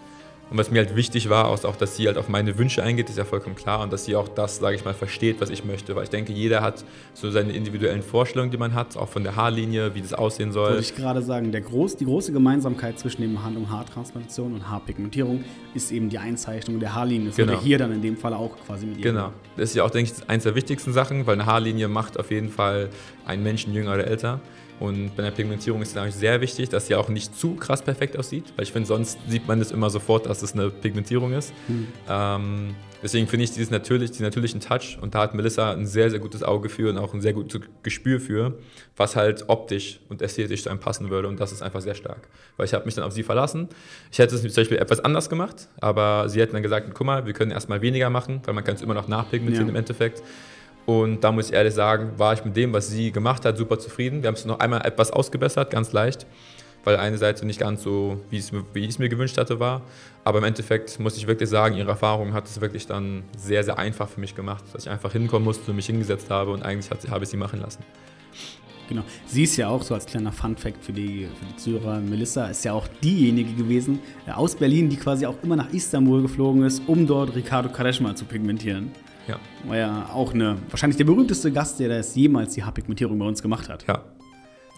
Und 0.50 0.58
was 0.58 0.70
mir 0.70 0.80
halt 0.80 0.96
wichtig 0.96 1.30
war, 1.30 1.52
ist 1.54 1.64
auch, 1.64 1.76
dass 1.76 1.96
sie 1.96 2.06
halt 2.08 2.18
auf 2.18 2.28
meine 2.28 2.58
Wünsche 2.58 2.82
eingeht, 2.82 3.08
ist 3.08 3.16
ja 3.18 3.24
vollkommen 3.24 3.54
klar. 3.54 3.82
Und 3.82 3.92
dass 3.92 4.04
sie 4.04 4.16
auch 4.16 4.26
das, 4.28 4.56
sage 4.56 4.74
ich 4.74 4.84
mal, 4.84 4.94
versteht, 4.94 5.40
was 5.40 5.48
ich 5.48 5.64
möchte. 5.64 5.94
Weil 5.94 6.02
ich 6.04 6.10
denke, 6.10 6.32
jeder 6.32 6.60
hat 6.60 6.84
so 7.14 7.30
seine 7.30 7.52
individuellen 7.52 8.02
Vorstellungen, 8.02 8.50
die 8.50 8.56
man 8.56 8.74
hat, 8.74 8.96
auch 8.96 9.08
von 9.08 9.22
der 9.22 9.36
Haarlinie, 9.36 9.94
wie 9.94 10.00
das 10.00 10.12
aussehen 10.12 10.50
soll. 10.50 10.70
Wollte 10.70 10.82
ich 10.82 10.96
gerade 10.96 11.22
sagen, 11.22 11.52
der 11.52 11.60
groß, 11.60 11.96
die 11.96 12.04
große 12.04 12.32
Gemeinsamkeit 12.32 12.98
zwischen 12.98 13.22
dem 13.22 13.44
Hand- 13.44 13.56
und 13.56 13.70
Haartransplantation 13.70 14.52
und 14.54 14.68
Haarpigmentierung 14.68 15.44
ist 15.74 15.92
eben 15.92 16.08
die 16.08 16.18
Einzeichnung 16.18 16.80
der 16.80 16.94
Haarlinie. 16.96 17.28
Das 17.28 17.36
Genau. 17.36 17.52
wurde 17.52 17.62
hier 17.62 17.78
dann 17.78 17.92
in 17.92 18.02
dem 18.02 18.16
Fall 18.16 18.34
auch 18.34 18.56
quasi 18.66 18.86
mit 18.86 18.96
ihr. 18.98 19.04
Genau. 19.04 19.32
Das 19.56 19.70
ist 19.70 19.76
ja 19.76 19.84
auch, 19.84 19.90
denke 19.90 20.10
ich, 20.16 20.28
eins 20.28 20.42
der 20.42 20.56
wichtigsten 20.56 20.92
Sachen, 20.92 21.26
weil 21.26 21.34
eine 21.34 21.46
Haarlinie 21.46 21.86
macht 21.86 22.18
auf 22.18 22.30
jeden 22.32 22.48
Fall 22.48 22.88
einen 23.24 23.44
Menschen 23.44 23.72
jünger 23.72 23.94
oder 23.94 24.06
älter. 24.06 24.40
Und 24.80 25.14
bei 25.14 25.22
der 25.22 25.30
Pigmentierung 25.30 25.82
ist 25.82 25.90
es 25.90 25.94
natürlich 25.94 26.16
sehr 26.16 26.40
wichtig, 26.40 26.70
dass 26.70 26.86
sie 26.86 26.94
auch 26.94 27.08
nicht 27.10 27.36
zu 27.38 27.54
krass 27.54 27.82
perfekt 27.82 28.16
aussieht, 28.16 28.44
weil 28.56 28.64
ich 28.64 28.72
finde, 28.72 28.86
sonst 28.88 29.18
sieht 29.28 29.46
man 29.46 29.60
es 29.60 29.70
immer 29.70 29.90
sofort, 29.90 30.24
dass 30.26 30.42
es 30.42 30.54
eine 30.54 30.70
Pigmentierung 30.70 31.32
ist. 31.34 31.52
Ähm, 32.08 32.74
deswegen 33.02 33.26
finde 33.26 33.44
ich 33.44 33.50
dieses 33.52 33.70
natürlich, 33.70 34.10
diesen 34.10 34.24
natürlichen 34.24 34.60
Touch 34.60 34.98
und 35.00 35.14
da 35.14 35.20
hat 35.20 35.34
Melissa 35.34 35.72
ein 35.72 35.86
sehr, 35.86 36.08
sehr 36.10 36.18
gutes 36.18 36.42
Auge 36.42 36.70
für 36.70 36.88
und 36.90 36.96
auch 36.98 37.12
ein 37.12 37.20
sehr 37.20 37.34
gutes 37.34 37.60
Gespür 37.82 38.20
für, 38.20 38.54
was 38.96 39.16
halt 39.16 39.44
optisch 39.48 40.00
und 40.08 40.22
ästhetisch 40.22 40.62
zu 40.62 40.70
einem 40.70 40.80
passen 40.80 41.10
würde 41.10 41.28
und 41.28 41.38
das 41.40 41.52
ist 41.52 41.62
einfach 41.62 41.82
sehr 41.82 41.94
stark. 41.94 42.28
Weil 42.56 42.64
ich 42.66 42.72
habe 42.74 42.86
mich 42.86 42.94
dann 42.94 43.04
auf 43.04 43.12
sie 43.12 43.22
verlassen. 43.22 43.68
Ich 44.10 44.18
hätte 44.18 44.34
es 44.34 44.40
zum 44.40 44.50
Beispiel 44.54 44.78
etwas 44.78 45.00
anders 45.00 45.28
gemacht, 45.28 45.68
aber 45.80 46.28
sie 46.30 46.40
hätten 46.40 46.54
dann 46.54 46.62
gesagt, 46.62 46.88
guck 46.94 47.06
mal, 47.06 47.26
wir 47.26 47.34
können 47.34 47.50
erstmal 47.50 47.82
weniger 47.82 48.08
machen, 48.08 48.40
weil 48.44 48.54
man 48.54 48.64
kann 48.64 48.76
es 48.76 48.82
immer 48.82 48.94
noch 48.94 49.08
nachpigmentieren 49.08 49.66
Ja. 49.66 49.70
im 49.72 49.76
Endeffekt. 49.76 50.22
Und 50.90 51.22
da 51.22 51.30
muss 51.30 51.50
ich 51.50 51.52
ehrlich 51.54 51.74
sagen, 51.74 52.12
war 52.16 52.32
ich 52.32 52.44
mit 52.44 52.56
dem, 52.56 52.72
was 52.72 52.88
sie 52.88 53.12
gemacht 53.12 53.44
hat, 53.44 53.56
super 53.56 53.78
zufrieden. 53.78 54.22
Wir 54.22 54.26
haben 54.26 54.34
es 54.34 54.44
noch 54.44 54.58
einmal 54.58 54.84
etwas 54.84 55.12
ausgebessert, 55.12 55.70
ganz 55.70 55.92
leicht, 55.92 56.26
weil 56.82 56.96
eine 56.96 57.16
Seite 57.16 57.46
nicht 57.46 57.60
ganz 57.60 57.84
so, 57.84 58.20
wie 58.28 58.42
mir- 58.50 58.64
wie 58.72 58.80
ich 58.80 58.88
es 58.88 58.98
mir 58.98 59.08
gewünscht 59.08 59.38
hatte, 59.38 59.60
war. 59.60 59.82
Aber 60.24 60.38
im 60.38 60.44
Endeffekt 60.44 60.98
muss 60.98 61.16
ich 61.16 61.28
wirklich 61.28 61.48
sagen, 61.48 61.76
ihre 61.76 61.90
Erfahrung 61.90 62.32
hat 62.32 62.46
es 62.46 62.60
wirklich 62.60 62.88
dann 62.88 63.22
sehr, 63.38 63.62
sehr 63.62 63.78
einfach 63.78 64.08
für 64.08 64.18
mich 64.18 64.34
gemacht, 64.34 64.64
dass 64.72 64.84
ich 64.84 64.90
einfach 64.90 65.12
hinkommen 65.12 65.44
musste, 65.44 65.72
mich 65.72 65.86
hingesetzt 65.86 66.28
habe 66.28 66.50
und 66.50 66.64
eigentlich 66.64 66.90
hat, 66.90 67.08
habe 67.08 67.22
ich 67.22 67.30
sie 67.30 67.36
machen 67.36 67.60
lassen. 67.60 67.84
Genau. 68.88 69.02
Sie 69.26 69.44
ist 69.44 69.56
ja 69.56 69.68
auch 69.68 69.84
so 69.84 69.94
als 69.94 70.06
kleiner 70.06 70.32
Fun-Fact 70.32 70.84
für 70.84 70.92
die, 70.92 71.28
für 71.38 71.46
die 71.46 71.56
Zuhörer. 71.56 72.00
Melissa 72.00 72.46
ist 72.46 72.64
ja 72.64 72.72
auch 72.72 72.88
diejenige 73.04 73.52
gewesen 73.52 74.00
äh, 74.26 74.32
aus 74.32 74.56
Berlin, 74.56 74.88
die 74.88 74.96
quasi 74.96 75.24
auch 75.24 75.36
immer 75.44 75.54
nach 75.54 75.72
Istanbul 75.72 76.22
geflogen 76.22 76.64
ist, 76.64 76.82
um 76.88 77.06
dort 77.06 77.36
Ricardo 77.36 77.68
Quaresma 77.68 78.16
zu 78.16 78.24
pigmentieren. 78.24 78.90
Ja, 79.28 79.38
War 79.66 79.76
ja 79.76 80.10
auch 80.12 80.34
eine, 80.34 80.56
wahrscheinlich 80.70 80.96
der 80.96 81.04
berühmteste 81.04 81.52
Gast, 81.52 81.78
der 81.78 81.88
das 81.88 82.14
jemals 82.14 82.54
die 82.54 82.64
Haarpigmentierung 82.64 83.18
bei 83.18 83.26
uns 83.26 83.42
gemacht 83.42 83.68
hat. 83.68 83.86
ja. 83.86 84.02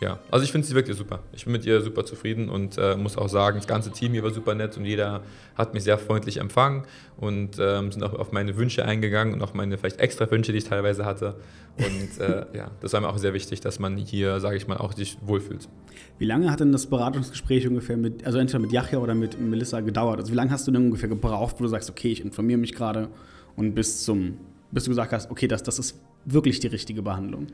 Ja, 0.02 0.18
also 0.32 0.42
ich 0.44 0.50
finde 0.50 0.66
sie 0.66 0.74
wirklich 0.74 0.96
super. 0.96 1.20
Ich 1.32 1.44
bin 1.44 1.52
mit 1.52 1.64
ihr 1.64 1.80
super 1.80 2.04
zufrieden 2.04 2.48
und 2.48 2.76
äh, 2.76 2.96
muss 2.96 3.16
auch 3.16 3.28
sagen, 3.28 3.58
das 3.58 3.68
ganze 3.68 3.92
Team 3.92 4.10
hier 4.10 4.24
war 4.24 4.32
super 4.32 4.52
nett 4.56 4.76
und 4.76 4.84
jeder 4.84 5.22
hat 5.54 5.74
mich 5.74 5.84
sehr 5.84 5.96
freundlich 5.96 6.38
empfangen 6.38 6.82
und 7.18 7.50
ähm, 7.60 7.92
sind 7.92 8.02
auch 8.02 8.12
auf 8.14 8.32
meine 8.32 8.56
Wünsche 8.56 8.84
eingegangen 8.84 9.32
und 9.32 9.42
auch 9.42 9.54
meine 9.54 9.78
vielleicht 9.78 10.00
extra 10.00 10.28
Wünsche, 10.28 10.50
die 10.50 10.58
ich 10.58 10.64
teilweise 10.64 11.04
hatte. 11.04 11.36
Und 11.78 12.20
äh, 12.20 12.46
ja, 12.52 12.72
das 12.80 12.94
war 12.94 13.00
mir 13.00 13.10
auch 13.10 13.18
sehr 13.18 13.32
wichtig, 13.32 13.60
dass 13.60 13.78
man 13.78 13.96
hier, 13.96 14.40
sage 14.40 14.56
ich 14.56 14.66
mal, 14.66 14.78
auch 14.78 14.92
sich 14.92 15.18
wohlfühlt. 15.24 15.68
Wie 16.18 16.26
lange 16.26 16.50
hat 16.50 16.58
denn 16.58 16.72
das 16.72 16.86
Beratungsgespräch 16.86 17.68
ungefähr 17.68 17.96
mit, 17.96 18.26
also 18.26 18.38
entweder 18.38 18.58
mit 18.58 18.72
Yachia 18.72 18.98
oder 18.98 19.14
mit 19.14 19.40
Melissa 19.40 19.82
gedauert? 19.82 20.18
Also 20.18 20.32
wie 20.32 20.36
lange 20.36 20.50
hast 20.50 20.66
du 20.66 20.72
denn 20.72 20.82
ungefähr 20.82 21.10
gebraucht, 21.10 21.54
wo 21.60 21.62
du 21.62 21.68
sagst, 21.68 21.88
okay, 21.88 22.10
ich 22.10 22.24
informiere 22.24 22.58
mich 22.58 22.74
gerade 22.74 23.08
und 23.56 23.74
bis 23.74 24.04
zum, 24.04 24.38
bis 24.70 24.84
du 24.84 24.90
gesagt 24.90 25.12
hast, 25.12 25.30
okay, 25.30 25.48
das, 25.48 25.62
das 25.62 25.78
ist 25.78 26.00
wirklich 26.24 26.60
die 26.60 26.68
richtige 26.68 27.02
Behandlung? 27.02 27.48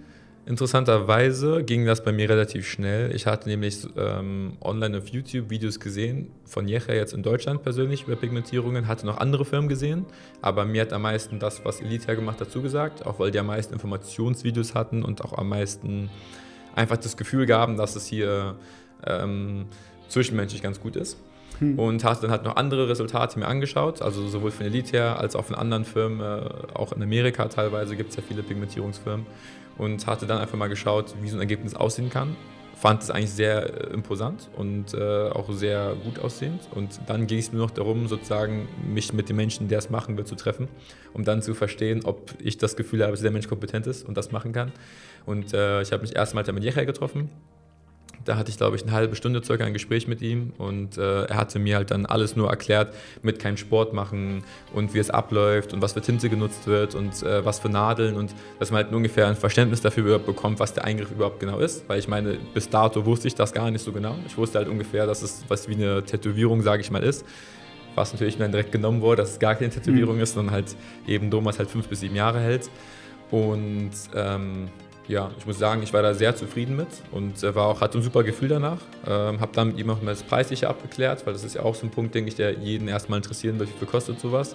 Interessanterweise 0.49 1.63
ging 1.63 1.85
das 1.85 2.03
bei 2.03 2.11
mir 2.11 2.31
relativ 2.31 2.67
schnell. 2.67 3.15
Ich 3.15 3.27
hatte 3.27 3.51
nämlich 3.51 3.87
ähm, 3.99 4.57
online 4.63 4.97
auf 4.97 5.09
YouTube 5.09 5.51
Videos 5.51 5.79
gesehen 5.79 6.31
von 6.47 6.67
Jecha 6.67 6.95
jetzt 6.95 7.13
in 7.13 7.23
Deutschland 7.23 7.63
persönlich 7.63 8.05
über 8.05 8.17
Pigmentierungen, 8.17 8.89
hatte 8.89 9.05
noch 9.05 9.19
andere 9.19 9.45
Firmen 9.45 9.69
gesehen, 9.69 10.07
aber 10.41 10.65
mir 10.65 10.83
hat 10.83 10.95
am 10.95 11.03
meisten 11.03 11.39
das, 11.39 11.67
was 11.67 11.83
Elite 11.83 12.17
gemacht 12.17 12.41
hat, 12.41 12.51
zugesagt, 12.51 13.05
auch 13.05 13.19
weil 13.19 13.31
die 13.31 13.39
am 13.39 13.47
meisten 13.47 13.75
Informationsvideos 13.75 14.75
hatten 14.75 15.05
und 15.05 15.23
auch 15.23 15.37
am 15.37 15.51
meisten 15.51 16.09
einfach 16.75 16.97
das 16.97 17.19
Gefühl 17.19 17.45
gaben, 17.45 17.77
dass 17.77 17.95
es 17.95 18.07
hier 18.07 18.57
ähm, 19.07 19.67
zwischenmenschlich 20.09 20.63
ganz 20.63 20.81
gut 20.81 20.97
ist. 20.97 21.19
Und 21.77 22.05
hatte 22.05 22.23
dann 22.23 22.31
halt 22.31 22.45
noch 22.45 22.57
andere 22.57 22.89
Resultate 22.89 23.39
mir 23.39 23.47
angeschaut, 23.47 24.01
also 24.03 24.27
sowohl 24.29 24.51
von 24.51 24.67
Elite 24.67 24.93
her 24.93 25.19
als 25.19 25.35
auch 25.35 25.45
von 25.45 25.57
anderen 25.57 25.85
Firmen, 25.85 26.21
äh, 26.21 26.49
auch 26.75 26.93
in 26.93 27.03
Amerika 27.03 27.47
teilweise 27.49 27.97
gibt 27.97 28.11
es 28.11 28.17
ja 28.17 28.23
viele 28.27 28.43
Pigmentierungsfirmen 28.43 29.27
und 29.77 30.07
hatte 30.07 30.27
dann 30.27 30.39
einfach 30.39 30.59
mal 30.59 30.69
geschaut, 30.69 31.15
wie 31.23 31.29
so 31.29 31.37
ein 31.37 31.41
Ergebnis 31.41 31.75
aussehen 31.75 32.11
kann. 32.11 32.37
Fand 32.77 33.03
es 33.03 33.11
eigentlich 33.11 33.33
sehr 33.33 33.91
äh, 33.91 33.93
imposant 33.93 34.51
und 34.57 34.95
äh, 34.95 35.31
auch 35.31 35.51
sehr 35.51 35.97
gut 36.05 36.21
aussehend. 36.21 36.61
Und 36.73 37.01
dann 37.07 37.27
ging 37.27 37.39
es 37.39 37.53
nur 37.53 37.63
noch 37.63 37.73
darum, 37.73 38.07
sozusagen 38.07 38.69
mich 38.87 39.13
mit 39.13 39.29
dem 39.29 39.37
Menschen, 39.37 39.67
der 39.67 39.79
es 39.79 39.91
machen 39.91 40.17
wird, 40.17 40.29
zu 40.29 40.37
treffen, 40.37 40.69
um 41.13 41.25
dann 41.25 41.43
zu 41.43 41.55
verstehen, 41.55 42.03
ob 42.05 42.35
ich 42.41 42.57
das 42.57 42.77
Gefühl 42.77 43.03
habe, 43.03 43.13
dass 43.13 43.23
der 43.23 43.33
Mensch 43.33 43.49
kompetent 43.49 43.89
ist 43.89 44.07
und 44.07 44.17
das 44.17 44.31
machen 44.31 44.53
kann. 44.53 44.71
Und 45.27 45.55
äh, 45.55 45.83
ich 45.83 45.91
habe 45.91 46.03
mich 46.03 46.15
erstmal 46.15 46.45
mit 46.53 46.63
Jecha 46.63 46.85
getroffen. 46.85 47.31
Da 48.29 48.37
hatte 48.37 48.51
ich, 48.51 48.59
glaube 48.59 48.77
ich, 48.77 48.83
eine 48.83 48.93
halbe 48.93 49.17
Stunde 49.17 49.43
circa 49.43 49.65
ein 49.65 49.73
Gespräch 49.73 50.07
mit 50.07 50.21
ihm 50.21 50.53
und 50.59 50.99
äh, 50.99 51.25
er 51.25 51.35
hatte 51.35 51.59
mir 51.59 51.77
halt 51.77 51.91
dann 51.91 52.05
alles 52.05 52.37
nur 52.37 52.51
erklärt, 52.51 52.95
mit 53.23 53.39
keinem 53.39 53.57
Sport 53.57 53.95
machen 53.95 54.45
und 54.75 54.93
wie 54.93 54.99
es 54.99 55.09
abläuft 55.09 55.73
und 55.73 55.81
was 55.81 55.95
für 55.95 56.03
Tinte 56.03 56.29
genutzt 56.29 56.67
wird 56.67 56.95
und 56.95 57.23
äh, 57.23 57.43
was 57.47 57.59
für 57.59 57.71
Nadeln 57.71 58.17
und 58.17 58.35
dass 58.59 58.71
man 58.71 58.85
halt 58.85 58.95
ungefähr 58.95 59.29
ein 59.29 59.35
Verständnis 59.35 59.81
dafür 59.81 60.19
bekommt, 60.19 60.61
was 60.61 60.75
der 60.75 60.85
Eingriff 60.85 61.11
überhaupt 61.11 61.41
genau 61.41 61.59
ist. 61.59 61.89
Weil 61.89 62.01
ich 62.01 62.07
meine, 62.07 62.37
bis 62.53 62.69
dato 62.69 63.07
wusste 63.07 63.29
ich 63.29 63.35
das 63.35 63.55
gar 63.55 63.71
nicht 63.71 63.83
so 63.83 63.93
genau. 63.93 64.15
Ich 64.27 64.37
wusste 64.37 64.59
halt 64.59 64.69
ungefähr, 64.69 65.07
dass 65.07 65.23
es 65.23 65.45
was 65.49 65.67
wie 65.67 65.77
eine 65.77 66.05
Tätowierung, 66.05 66.61
sage 66.61 66.83
ich 66.83 66.91
mal, 66.91 67.03
ist. 67.03 67.25
Was 67.95 68.13
natürlich 68.13 68.37
dann 68.37 68.53
direkt 68.53 68.73
genommen 68.73 69.01
wurde, 69.01 69.23
dass 69.23 69.31
es 69.31 69.39
gar 69.39 69.55
keine 69.55 69.71
Tätowierung 69.71 70.21
ist, 70.21 70.35
sondern 70.35 70.55
halt 70.55 70.77
eben 71.07 71.31
Domas 71.31 71.59
halt 71.59 71.71
fünf 71.71 71.89
bis 71.89 72.01
sieben 72.01 72.15
Jahre 72.15 72.41
hält. 72.41 72.69
Und 73.31 73.93
ähm, 74.15 74.69
ja, 75.09 75.31
ich 75.39 75.47
muss 75.47 75.59
sagen, 75.59 75.83
ich 75.83 75.93
war 75.95 76.03
da 76.03 76.13
sehr 76.13 76.37
zufrieden 76.37 76.77
mit 76.77 76.89
und 77.13 77.43
äh, 77.43 77.55
war 77.55 77.67
auch, 77.67 77.81
hatte 77.81 77.99
ein 77.99 78.03
super 78.03 78.23
Gefühl 78.23 78.49
danach. 78.49 78.79
Ähm, 79.07 79.41
habe 79.41 79.53
dann 79.55 79.69
mit 79.69 79.79
ihm 79.79 79.89
auch 79.89 80.03
mal 80.03 80.11
das 80.11 80.23
Preisliche 80.23 80.69
abgeklärt, 80.69 81.27
weil 81.27 81.33
das 81.33 81.45
ist 81.45 81.55
ja 81.55 81.63
auch 81.63 81.75
so 81.75 81.87
ein 81.87 81.91
Punkt, 81.91 82.15
denke 82.15 82.29
ich, 82.29 82.35
der 82.35 82.53
jeden 82.53 82.89
erstmal 82.89 83.17
interessieren 83.17 83.59
wird, 83.59 83.71
wie 83.71 83.79
viel 83.79 83.89
kostet 83.89 84.21
sowas. 84.21 84.55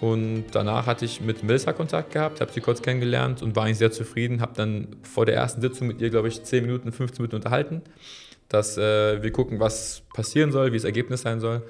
Und 0.00 0.46
danach 0.52 0.86
hatte 0.86 1.06
ich 1.06 1.22
mit 1.22 1.42
Melissa 1.42 1.72
Kontakt 1.72 2.12
gehabt, 2.12 2.42
habe 2.42 2.52
sie 2.52 2.60
kurz 2.60 2.82
kennengelernt 2.82 3.42
und 3.42 3.56
war 3.56 3.64
eigentlich 3.64 3.78
sehr 3.78 3.90
zufrieden. 3.90 4.42
Habe 4.42 4.52
dann 4.54 4.88
vor 5.02 5.24
der 5.24 5.36
ersten 5.36 5.62
Sitzung 5.62 5.86
mit 5.86 6.00
ihr, 6.02 6.10
glaube 6.10 6.28
ich, 6.28 6.42
10 6.42 6.66
Minuten, 6.66 6.92
15 6.92 7.22
Minuten 7.22 7.36
unterhalten, 7.36 7.80
dass 8.50 8.76
äh, 8.76 9.22
wir 9.22 9.32
gucken, 9.32 9.60
was 9.60 10.02
passieren 10.12 10.52
soll, 10.52 10.72
wie 10.72 10.76
das 10.76 10.84
Ergebnis 10.84 11.22
sein 11.22 11.40
soll. 11.40 11.62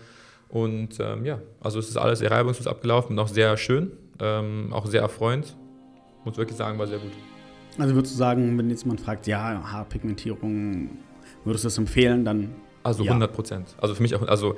Und 0.49 0.99
ähm, 0.99 1.25
ja, 1.25 1.39
also 1.61 1.79
es 1.79 1.89
ist 1.89 1.97
alles 1.97 2.19
sehr 2.19 2.31
reibungslos 2.31 2.67
abgelaufen 2.67 3.13
und 3.13 3.19
auch 3.21 3.29
sehr 3.29 3.57
schön, 3.57 3.93
ähm, 4.21 4.73
auch 4.73 4.87
sehr 4.87 5.03
erfreuend. 5.03 5.55
Muss 6.25 6.37
wirklich 6.37 6.57
sagen, 6.57 6.79
war 6.79 6.89
sehr 6.89 6.99
gut. 6.99 7.13
Also 7.78 7.95
würdest 7.95 8.14
du 8.14 8.19
sagen, 8.19 8.57
wenn 8.57 8.71
jetzt 8.71 8.83
jemand 8.85 9.00
fragt, 9.00 9.26
ja, 9.26 9.62
Haarpigmentierung, 9.73 10.90
würdest 11.45 11.64
du 11.64 11.66
das 11.66 11.78
empfehlen, 11.78 12.25
dann 12.25 12.50
Also 12.83 13.02
Ja. 13.02 13.12
100 13.12 13.33
Prozent. 13.33 13.75
Also 13.81 13.95
für 13.95 14.02
mich 14.02 14.14
auch, 14.14 14.26
also 14.28 14.57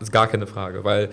ist 0.00 0.12
gar 0.12 0.26
keine 0.26 0.46
Frage, 0.46 0.84
weil 0.84 1.10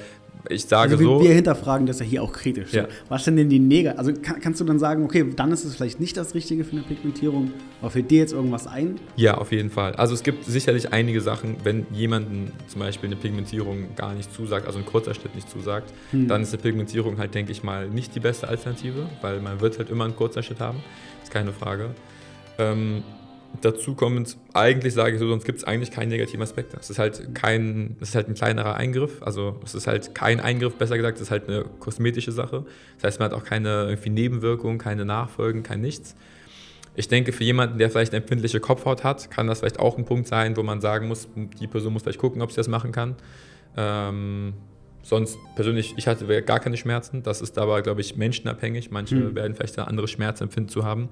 ich 0.49 0.65
sage 0.65 0.91
Also 0.93 0.99
wir, 0.99 1.05
so. 1.07 1.23
wir 1.23 1.33
hinterfragen 1.33 1.85
das 1.87 1.99
ja 1.99 2.05
hier 2.05 2.23
auch 2.23 2.31
kritisch. 2.33 2.73
Ja. 2.73 2.87
Was 3.09 3.25
sind 3.25 3.37
denn 3.37 3.49
die 3.49 3.59
Neger? 3.59 3.97
Also 3.99 4.13
kann, 4.13 4.39
kannst 4.41 4.59
du 4.61 4.65
dann 4.65 4.79
sagen, 4.79 5.03
okay, 5.03 5.25
dann 5.35 5.51
ist 5.51 5.63
es 5.65 5.75
vielleicht 5.75 5.99
nicht 5.99 6.15
das 6.17 6.33
Richtige 6.35 6.63
für 6.63 6.73
eine 6.73 6.81
Pigmentierung, 6.81 7.51
aber 7.81 7.91
fällt 7.91 8.11
dir 8.11 8.19
jetzt 8.19 8.33
irgendwas 8.33 8.67
ein? 8.67 8.99
Ja, 9.15 9.35
auf 9.37 9.51
jeden 9.51 9.69
Fall. 9.69 9.93
Also 9.95 10.13
es 10.13 10.23
gibt 10.23 10.45
sicherlich 10.45 10.91
einige 10.93 11.21
Sachen, 11.21 11.57
wenn 11.63 11.85
jemanden 11.91 12.51
zum 12.67 12.79
Beispiel 12.81 13.07
eine 13.07 13.15
Pigmentierung 13.15 13.95
gar 13.95 14.13
nicht 14.13 14.33
zusagt, 14.33 14.67
also 14.67 14.79
ein 14.79 14.85
kurzer 14.85 15.13
Schnitt 15.13 15.35
nicht 15.35 15.49
zusagt, 15.49 15.93
Hm. 16.11 16.27
dann 16.27 16.41
ist 16.41 16.53
eine 16.53 16.61
Pigmentierung 16.61 17.17
halt, 17.17 17.33
denke 17.35 17.51
ich 17.51 17.63
mal, 17.63 17.87
nicht 17.89 18.13
die 18.15 18.19
beste 18.19 18.47
Alternative, 18.47 19.07
weil 19.21 19.39
man 19.41 19.61
wird 19.61 19.77
halt 19.77 19.89
immer 19.89 20.05
einen 20.05 20.15
kurzer 20.15 20.43
Schnitt 20.43 20.59
haben, 20.59 20.79
ist 21.23 21.31
keine 21.31 21.53
Frage. 21.53 21.91
Ähm, 22.57 23.03
dazu 23.61 23.95
kommend, 23.95 24.37
eigentlich 24.53 24.93
sage 24.93 25.15
ich 25.15 25.19
so, 25.19 25.27
sonst 25.27 25.45
gibt 25.45 25.59
es 25.59 25.63
eigentlich 25.63 25.91
keinen 25.91 26.09
negativen 26.09 26.41
Aspekt. 26.41 26.73
Es 26.79 26.89
ist 26.89 26.99
halt 26.99 27.33
kein, 27.35 27.95
es 27.99 28.09
ist 28.09 28.15
halt 28.15 28.27
ein 28.27 28.33
kleinerer 28.35 28.75
Eingriff, 28.75 29.21
also 29.21 29.59
es 29.63 29.75
ist 29.75 29.87
halt 29.87 30.15
kein 30.15 30.39
Eingriff, 30.39 30.75
besser 30.75 30.97
gesagt, 30.97 31.17
es 31.17 31.23
ist 31.23 31.31
halt 31.31 31.47
eine 31.47 31.65
kosmetische 31.79 32.31
Sache. 32.31 32.65
Das 32.95 33.03
heißt, 33.05 33.19
man 33.19 33.31
hat 33.31 33.37
auch 33.37 33.43
keine 33.43 33.85
irgendwie 33.89 34.09
Nebenwirkungen, 34.09 34.77
keine 34.77 35.05
Nachfolgen, 35.05 35.63
kein 35.63 35.81
nichts. 35.81 36.15
Ich 36.97 37.07
denke, 37.09 37.33
für 37.33 37.43
jemanden, 37.43 37.77
der 37.77 37.89
vielleicht 37.89 38.13
eine 38.13 38.21
empfindliche 38.21 38.59
Kopfhaut 38.61 39.03
hat, 39.03 39.29
kann 39.29 39.47
das 39.47 39.59
vielleicht 39.59 39.79
auch 39.79 39.97
ein 39.97 40.05
Punkt 40.05 40.27
sein, 40.27 40.55
wo 40.55 40.63
man 40.63 40.79
sagen 40.79 41.07
muss, 41.09 41.27
die 41.59 41.67
Person 41.67 41.91
muss 41.93 42.03
vielleicht 42.03 42.19
gucken, 42.19 42.41
ob 42.41 42.51
sie 42.51 42.57
das 42.57 42.69
machen 42.69 42.91
kann. 42.93 43.15
Ähm, 43.75 44.53
sonst 45.03 45.37
persönlich, 45.55 45.93
ich 45.97 46.07
hatte 46.07 46.41
gar 46.43 46.59
keine 46.61 46.77
Schmerzen. 46.77 47.21
Das 47.21 47.41
ist 47.41 47.57
aber, 47.57 47.81
glaube 47.81 47.99
ich, 48.01 48.15
menschenabhängig. 48.15 48.91
Manche 48.91 49.15
Mhm. 49.15 49.35
werden 49.35 49.55
vielleicht 49.55 49.77
da 49.77 49.83
andere 49.83 50.07
Schmerzempfinden 50.07 50.69
zu 50.69 50.85
haben. 50.85 51.09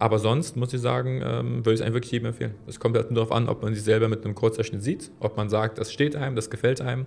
Aber 0.00 0.18
sonst 0.18 0.56
muss 0.56 0.72
ich 0.72 0.80
sagen, 0.80 1.20
ähm, 1.24 1.56
würde 1.58 1.74
ich 1.74 1.80
es 1.80 1.82
eigentlich 1.82 1.94
wirklich 1.94 2.12
jedem 2.12 2.26
empfehlen. 2.28 2.54
Es 2.66 2.80
kommt 2.80 2.96
halt 2.96 3.10
nur 3.10 3.16
darauf 3.16 3.32
an, 3.32 3.48
ob 3.48 3.62
man 3.62 3.74
sich 3.74 3.84
selber 3.84 4.08
mit 4.08 4.24
einem 4.24 4.34
Kurzzeitschnitt 4.34 4.82
sieht, 4.82 5.10
ob 5.20 5.36
man 5.36 5.48
sagt, 5.50 5.78
das 5.78 5.92
steht 5.92 6.16
einem, 6.16 6.34
das 6.36 6.48
gefällt 6.50 6.80
einem. 6.80 7.04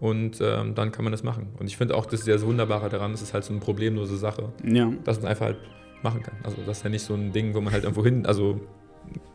Und 0.00 0.40
ähm, 0.40 0.74
dann 0.74 0.92
kann 0.92 1.04
man 1.04 1.12
das 1.12 1.22
machen. 1.22 1.48
Und 1.58 1.66
ich 1.66 1.76
finde 1.76 1.96
auch, 1.96 2.06
das 2.06 2.20
ist 2.20 2.26
ja 2.26 2.34
das 2.34 2.44
Wunderbare 2.44 2.88
daran, 2.88 3.12
es 3.12 3.22
ist 3.22 3.34
halt 3.34 3.44
so 3.44 3.52
eine 3.52 3.60
problemlose 3.60 4.16
Sache 4.16 4.52
Ja. 4.64 4.92
dass 5.04 5.20
man 5.20 5.30
einfach 5.30 5.46
halt 5.46 5.56
machen 6.02 6.22
kann. 6.22 6.34
Also 6.42 6.58
das 6.66 6.78
ist 6.78 6.82
ja 6.84 6.90
nicht 6.90 7.02
so 7.04 7.14
ein 7.14 7.32
Ding, 7.32 7.54
wo 7.54 7.60
man 7.60 7.72
halt 7.72 7.84
irgendwo 7.84 8.04
hin, 8.04 8.26
also 8.26 8.60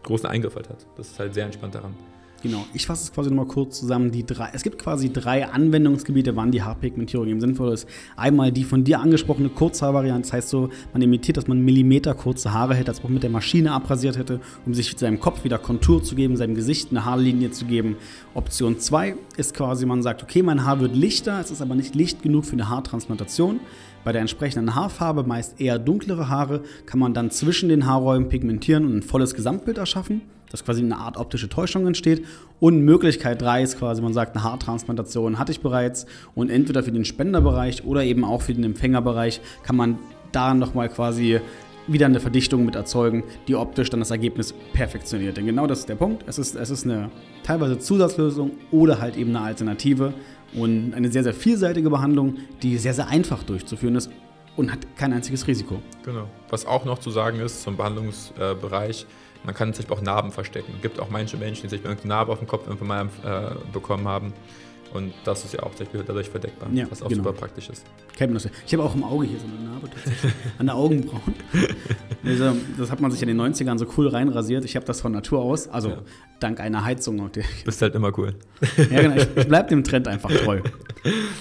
großen 0.03 0.27
Eingriff 0.29 0.55
halt 0.55 0.69
hat. 0.69 0.85
Das 0.97 1.07
ist 1.11 1.19
halt 1.19 1.33
sehr 1.33 1.45
entspannt 1.45 1.75
daran. 1.75 1.95
Genau, 2.43 2.65
ich 2.73 2.85
fasse 2.85 3.05
es 3.05 3.13
quasi 3.13 3.29
nochmal 3.29 3.45
kurz 3.45 3.79
zusammen. 3.79 4.11
Die 4.11 4.25
drei, 4.25 4.49
es 4.51 4.63
gibt 4.63 4.77
quasi 4.77 5.13
drei 5.13 5.47
Anwendungsgebiete, 5.47 6.35
wann 6.35 6.51
die 6.51 6.61
Haarpigmentierung 6.61 7.25
eben 7.25 7.39
sinnvoll 7.39 7.71
ist. 7.71 7.87
Einmal 8.17 8.51
die 8.51 8.65
von 8.65 8.83
dir 8.83 8.99
angesprochene 8.99 9.47
Kurzhaarvariante, 9.47 10.23
das 10.23 10.33
heißt 10.33 10.49
so, 10.49 10.69
man 10.91 11.01
imitiert, 11.01 11.37
dass 11.37 11.47
man 11.47 11.61
Millimeter 11.61 12.13
kurze 12.13 12.51
Haare 12.51 12.75
hätte, 12.75 12.91
als 12.91 13.01
man 13.01 13.13
mit 13.13 13.23
der 13.23 13.29
Maschine 13.29 13.71
abrasiert 13.71 14.17
hätte, 14.17 14.41
um 14.65 14.73
sich 14.73 14.93
seinem 14.97 15.21
Kopf 15.21 15.45
wieder 15.45 15.57
Kontur 15.57 16.03
zu 16.03 16.15
geben, 16.15 16.35
seinem 16.35 16.53
Gesicht 16.53 16.91
eine 16.91 17.05
Haarlinie 17.05 17.51
zu 17.51 17.63
geben. 17.63 17.95
Option 18.33 18.77
2 18.77 19.15
ist 19.37 19.53
quasi, 19.53 19.85
man 19.85 20.03
sagt, 20.03 20.21
okay, 20.21 20.43
mein 20.43 20.65
Haar 20.65 20.81
wird 20.81 20.97
lichter, 20.97 21.39
es 21.39 21.49
ist 21.49 21.61
aber 21.61 21.75
nicht 21.75 21.95
licht 21.95 22.23
genug 22.23 22.43
für 22.43 22.53
eine 22.53 22.67
Haartransplantation. 22.67 23.61
Bei 24.03 24.11
der 24.11 24.19
entsprechenden 24.19 24.75
Haarfarbe, 24.75 25.23
meist 25.23 25.61
eher 25.61 25.79
dunklere 25.79 26.27
Haare, 26.27 26.63
kann 26.85 26.99
man 26.99 27.13
dann 27.13 27.31
zwischen 27.31 27.69
den 27.69 27.85
Haarräumen 27.85 28.27
pigmentieren 28.27 28.83
und 28.83 28.97
ein 28.97 29.01
volles 29.01 29.33
Gesamtbild 29.33 29.77
erschaffen 29.77 30.23
dass 30.53 30.63
quasi 30.63 30.83
eine 30.83 30.97
Art 30.97 31.17
optische 31.17 31.49
Täuschung 31.49 31.87
entsteht. 31.87 32.25
Und 32.59 32.85
Möglichkeit 32.85 33.41
3 33.41 33.63
ist 33.63 33.79
quasi, 33.79 34.01
man 34.03 34.13
sagt, 34.13 34.35
eine 34.35 34.43
Haartransplantation 34.43 35.39
hatte 35.39 35.51
ich 35.51 35.61
bereits 35.61 36.05
und 36.35 36.51
entweder 36.51 36.83
für 36.83 36.91
den 36.91 37.05
Spenderbereich 37.05 37.83
oder 37.83 38.03
eben 38.03 38.23
auch 38.23 38.43
für 38.43 38.53
den 38.53 38.63
Empfängerbereich 38.63 39.41
kann 39.63 39.75
man 39.75 39.97
da 40.31 40.53
nochmal 40.53 40.89
quasi 40.89 41.41
wieder 41.87 42.05
eine 42.05 42.19
Verdichtung 42.19 42.65
mit 42.65 42.75
erzeugen, 42.75 43.23
die 43.47 43.55
optisch 43.55 43.89
dann 43.89 43.99
das 43.99 44.11
Ergebnis 44.11 44.53
perfektioniert. 44.73 45.37
Denn 45.37 45.47
genau 45.47 45.65
das 45.65 45.79
ist 45.79 45.89
der 45.89 45.95
Punkt. 45.95 46.23
Es 46.27 46.37
ist, 46.37 46.55
es 46.55 46.69
ist 46.69 46.85
eine 46.85 47.09
teilweise 47.43 47.79
Zusatzlösung 47.79 48.51
oder 48.71 49.01
halt 49.01 49.17
eben 49.17 49.35
eine 49.35 49.43
Alternative 49.43 50.13
und 50.53 50.93
eine 50.93 51.11
sehr, 51.11 51.23
sehr 51.23 51.33
vielseitige 51.33 51.89
Behandlung, 51.89 52.35
die 52.61 52.77
sehr, 52.77 52.93
sehr 52.93 53.07
einfach 53.07 53.41
durchzuführen 53.41 53.95
ist 53.95 54.11
und 54.55 54.71
hat 54.71 54.95
kein 54.95 55.13
einziges 55.13 55.47
Risiko. 55.47 55.81
Genau. 56.05 56.29
Was 56.49 56.67
auch 56.67 56.85
noch 56.85 56.99
zu 56.99 57.09
sagen 57.09 57.39
ist 57.39 57.63
zum 57.63 57.75
Behandlungsbereich, 57.75 59.07
man 59.43 59.53
kann 59.53 59.73
sich 59.73 59.89
auch 59.89 60.01
Narben 60.01 60.31
verstecken. 60.31 60.73
Es 60.75 60.81
gibt 60.81 60.99
auch 60.99 61.09
manche 61.09 61.37
Menschen, 61.37 61.63
die 61.63 61.69
sich 61.69 61.83
irgendeine 61.83 62.09
Narbe 62.09 62.31
auf 62.31 62.39
dem 62.39 62.47
Kopf 62.47 62.67
irgendwann 62.67 63.09
mal 63.23 63.51
äh, 63.51 63.71
bekommen 63.71 64.07
haben. 64.07 64.33
Und 64.93 65.11
das 65.23 65.43
ist 65.43 65.53
ja 65.53 65.63
auch 65.63 65.71
dadurch 65.75 66.29
verdeckbar, 66.29 66.69
ja, 66.71 66.85
was 66.89 67.01
auch 67.01 67.09
genau. 67.09 67.23
super 67.23 67.33
praktisch 67.33 67.69
ist. 67.69 67.83
Ich 68.65 68.73
habe 68.73 68.83
auch 68.83 68.93
im 68.93 69.03
Auge 69.03 69.25
hier 69.25 69.39
so 69.39 69.45
eine 69.45 69.71
Narbe 69.71 69.89
tatsächlich. 69.89 70.33
an 70.59 70.65
der 70.67 70.75
Augenbrauen. 70.75 71.33
Also, 72.25 72.55
das 72.77 72.89
hat 72.89 73.01
man 73.01 73.11
sich 73.11 73.21
in 73.21 73.27
den 73.27 73.41
90ern 73.41 73.77
so 73.77 73.85
cool 73.97 74.07
reinrasiert. 74.07 74.63
Ich 74.63 74.77
habe 74.77 74.85
das 74.85 75.01
von 75.01 75.11
Natur 75.11 75.41
aus, 75.41 75.67
also 75.67 75.89
ja. 75.89 75.97
dank 76.39 76.61
einer 76.61 76.85
Heizung. 76.85 77.29
Bist 77.65 77.81
halt 77.81 77.95
immer 77.95 78.17
cool. 78.17 78.35
Ja, 78.77 79.01
genau. 79.01 79.15
Ich, 79.17 79.27
ich 79.35 79.47
bleibe 79.49 79.67
dem 79.67 79.83
Trend 79.83 80.07
einfach 80.07 80.31
treu. 80.31 80.61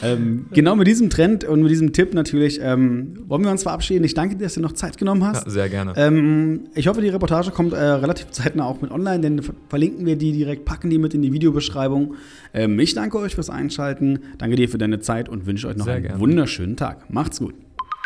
ähm, 0.02 0.47
genau 0.50 0.75
mit 0.75 0.88
diesem 0.88 1.09
Trend 1.09 1.44
und 1.44 1.62
mit 1.62 1.71
diesem 1.71 1.92
Tipp 1.92 2.14
natürlich 2.14 2.59
ähm, 2.61 3.23
wollen 3.28 3.44
wir 3.44 3.50
uns 3.52 3.62
verabschieden. 3.62 4.02
Ich 4.02 4.14
danke 4.14 4.37
dir, 4.37 4.44
dass 4.44 4.54
du 4.54 4.61
noch 4.61 4.73
Zeit 4.73 4.99
genommen 4.99 5.25
hast. 5.25 5.44
Ja, 5.47 5.50
sehr 5.50 5.68
gerne. 5.68 5.92
Ähm, 5.97 6.64
ich 6.75 6.88
hoffe, 6.88 7.00
die 7.00 7.09
Reportage 7.09 7.52
kommt 7.52 7.73
äh, 7.73 7.76
relativ 7.76 8.30
zeitnah 8.30 8.64
auch 8.64 8.80
mit 8.80 8.90
online, 8.90 9.21
denn 9.21 9.40
verlinken 9.68 10.04
wir 10.04 10.16
die 10.16 10.32
direkt, 10.32 10.64
packen 10.64 10.90
die 10.90 10.99
mit 10.99 11.14
in 11.14 11.23
die 11.23 11.32
Videobeschreibung. 11.32 12.16
Ähm, 12.54 12.78
ich 12.80 12.94
danke 12.94 13.18
euch 13.18 13.37
fürs 13.42 13.50
Einschalten, 13.50 14.20
danke 14.38 14.56
dir 14.56 14.68
für 14.68 14.78
deine 14.78 15.00
Zeit 15.00 15.28
und 15.28 15.46
wünsche 15.46 15.66
euch 15.68 15.76
noch 15.76 15.87
sehr 15.87 15.94
einen 15.94 16.04
gerne. 16.04 16.20
wunderschönen 16.20 16.76
Tag. 16.76 17.11
Macht's 17.12 17.40
gut. 17.40 17.54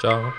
Ciao. 0.00 0.32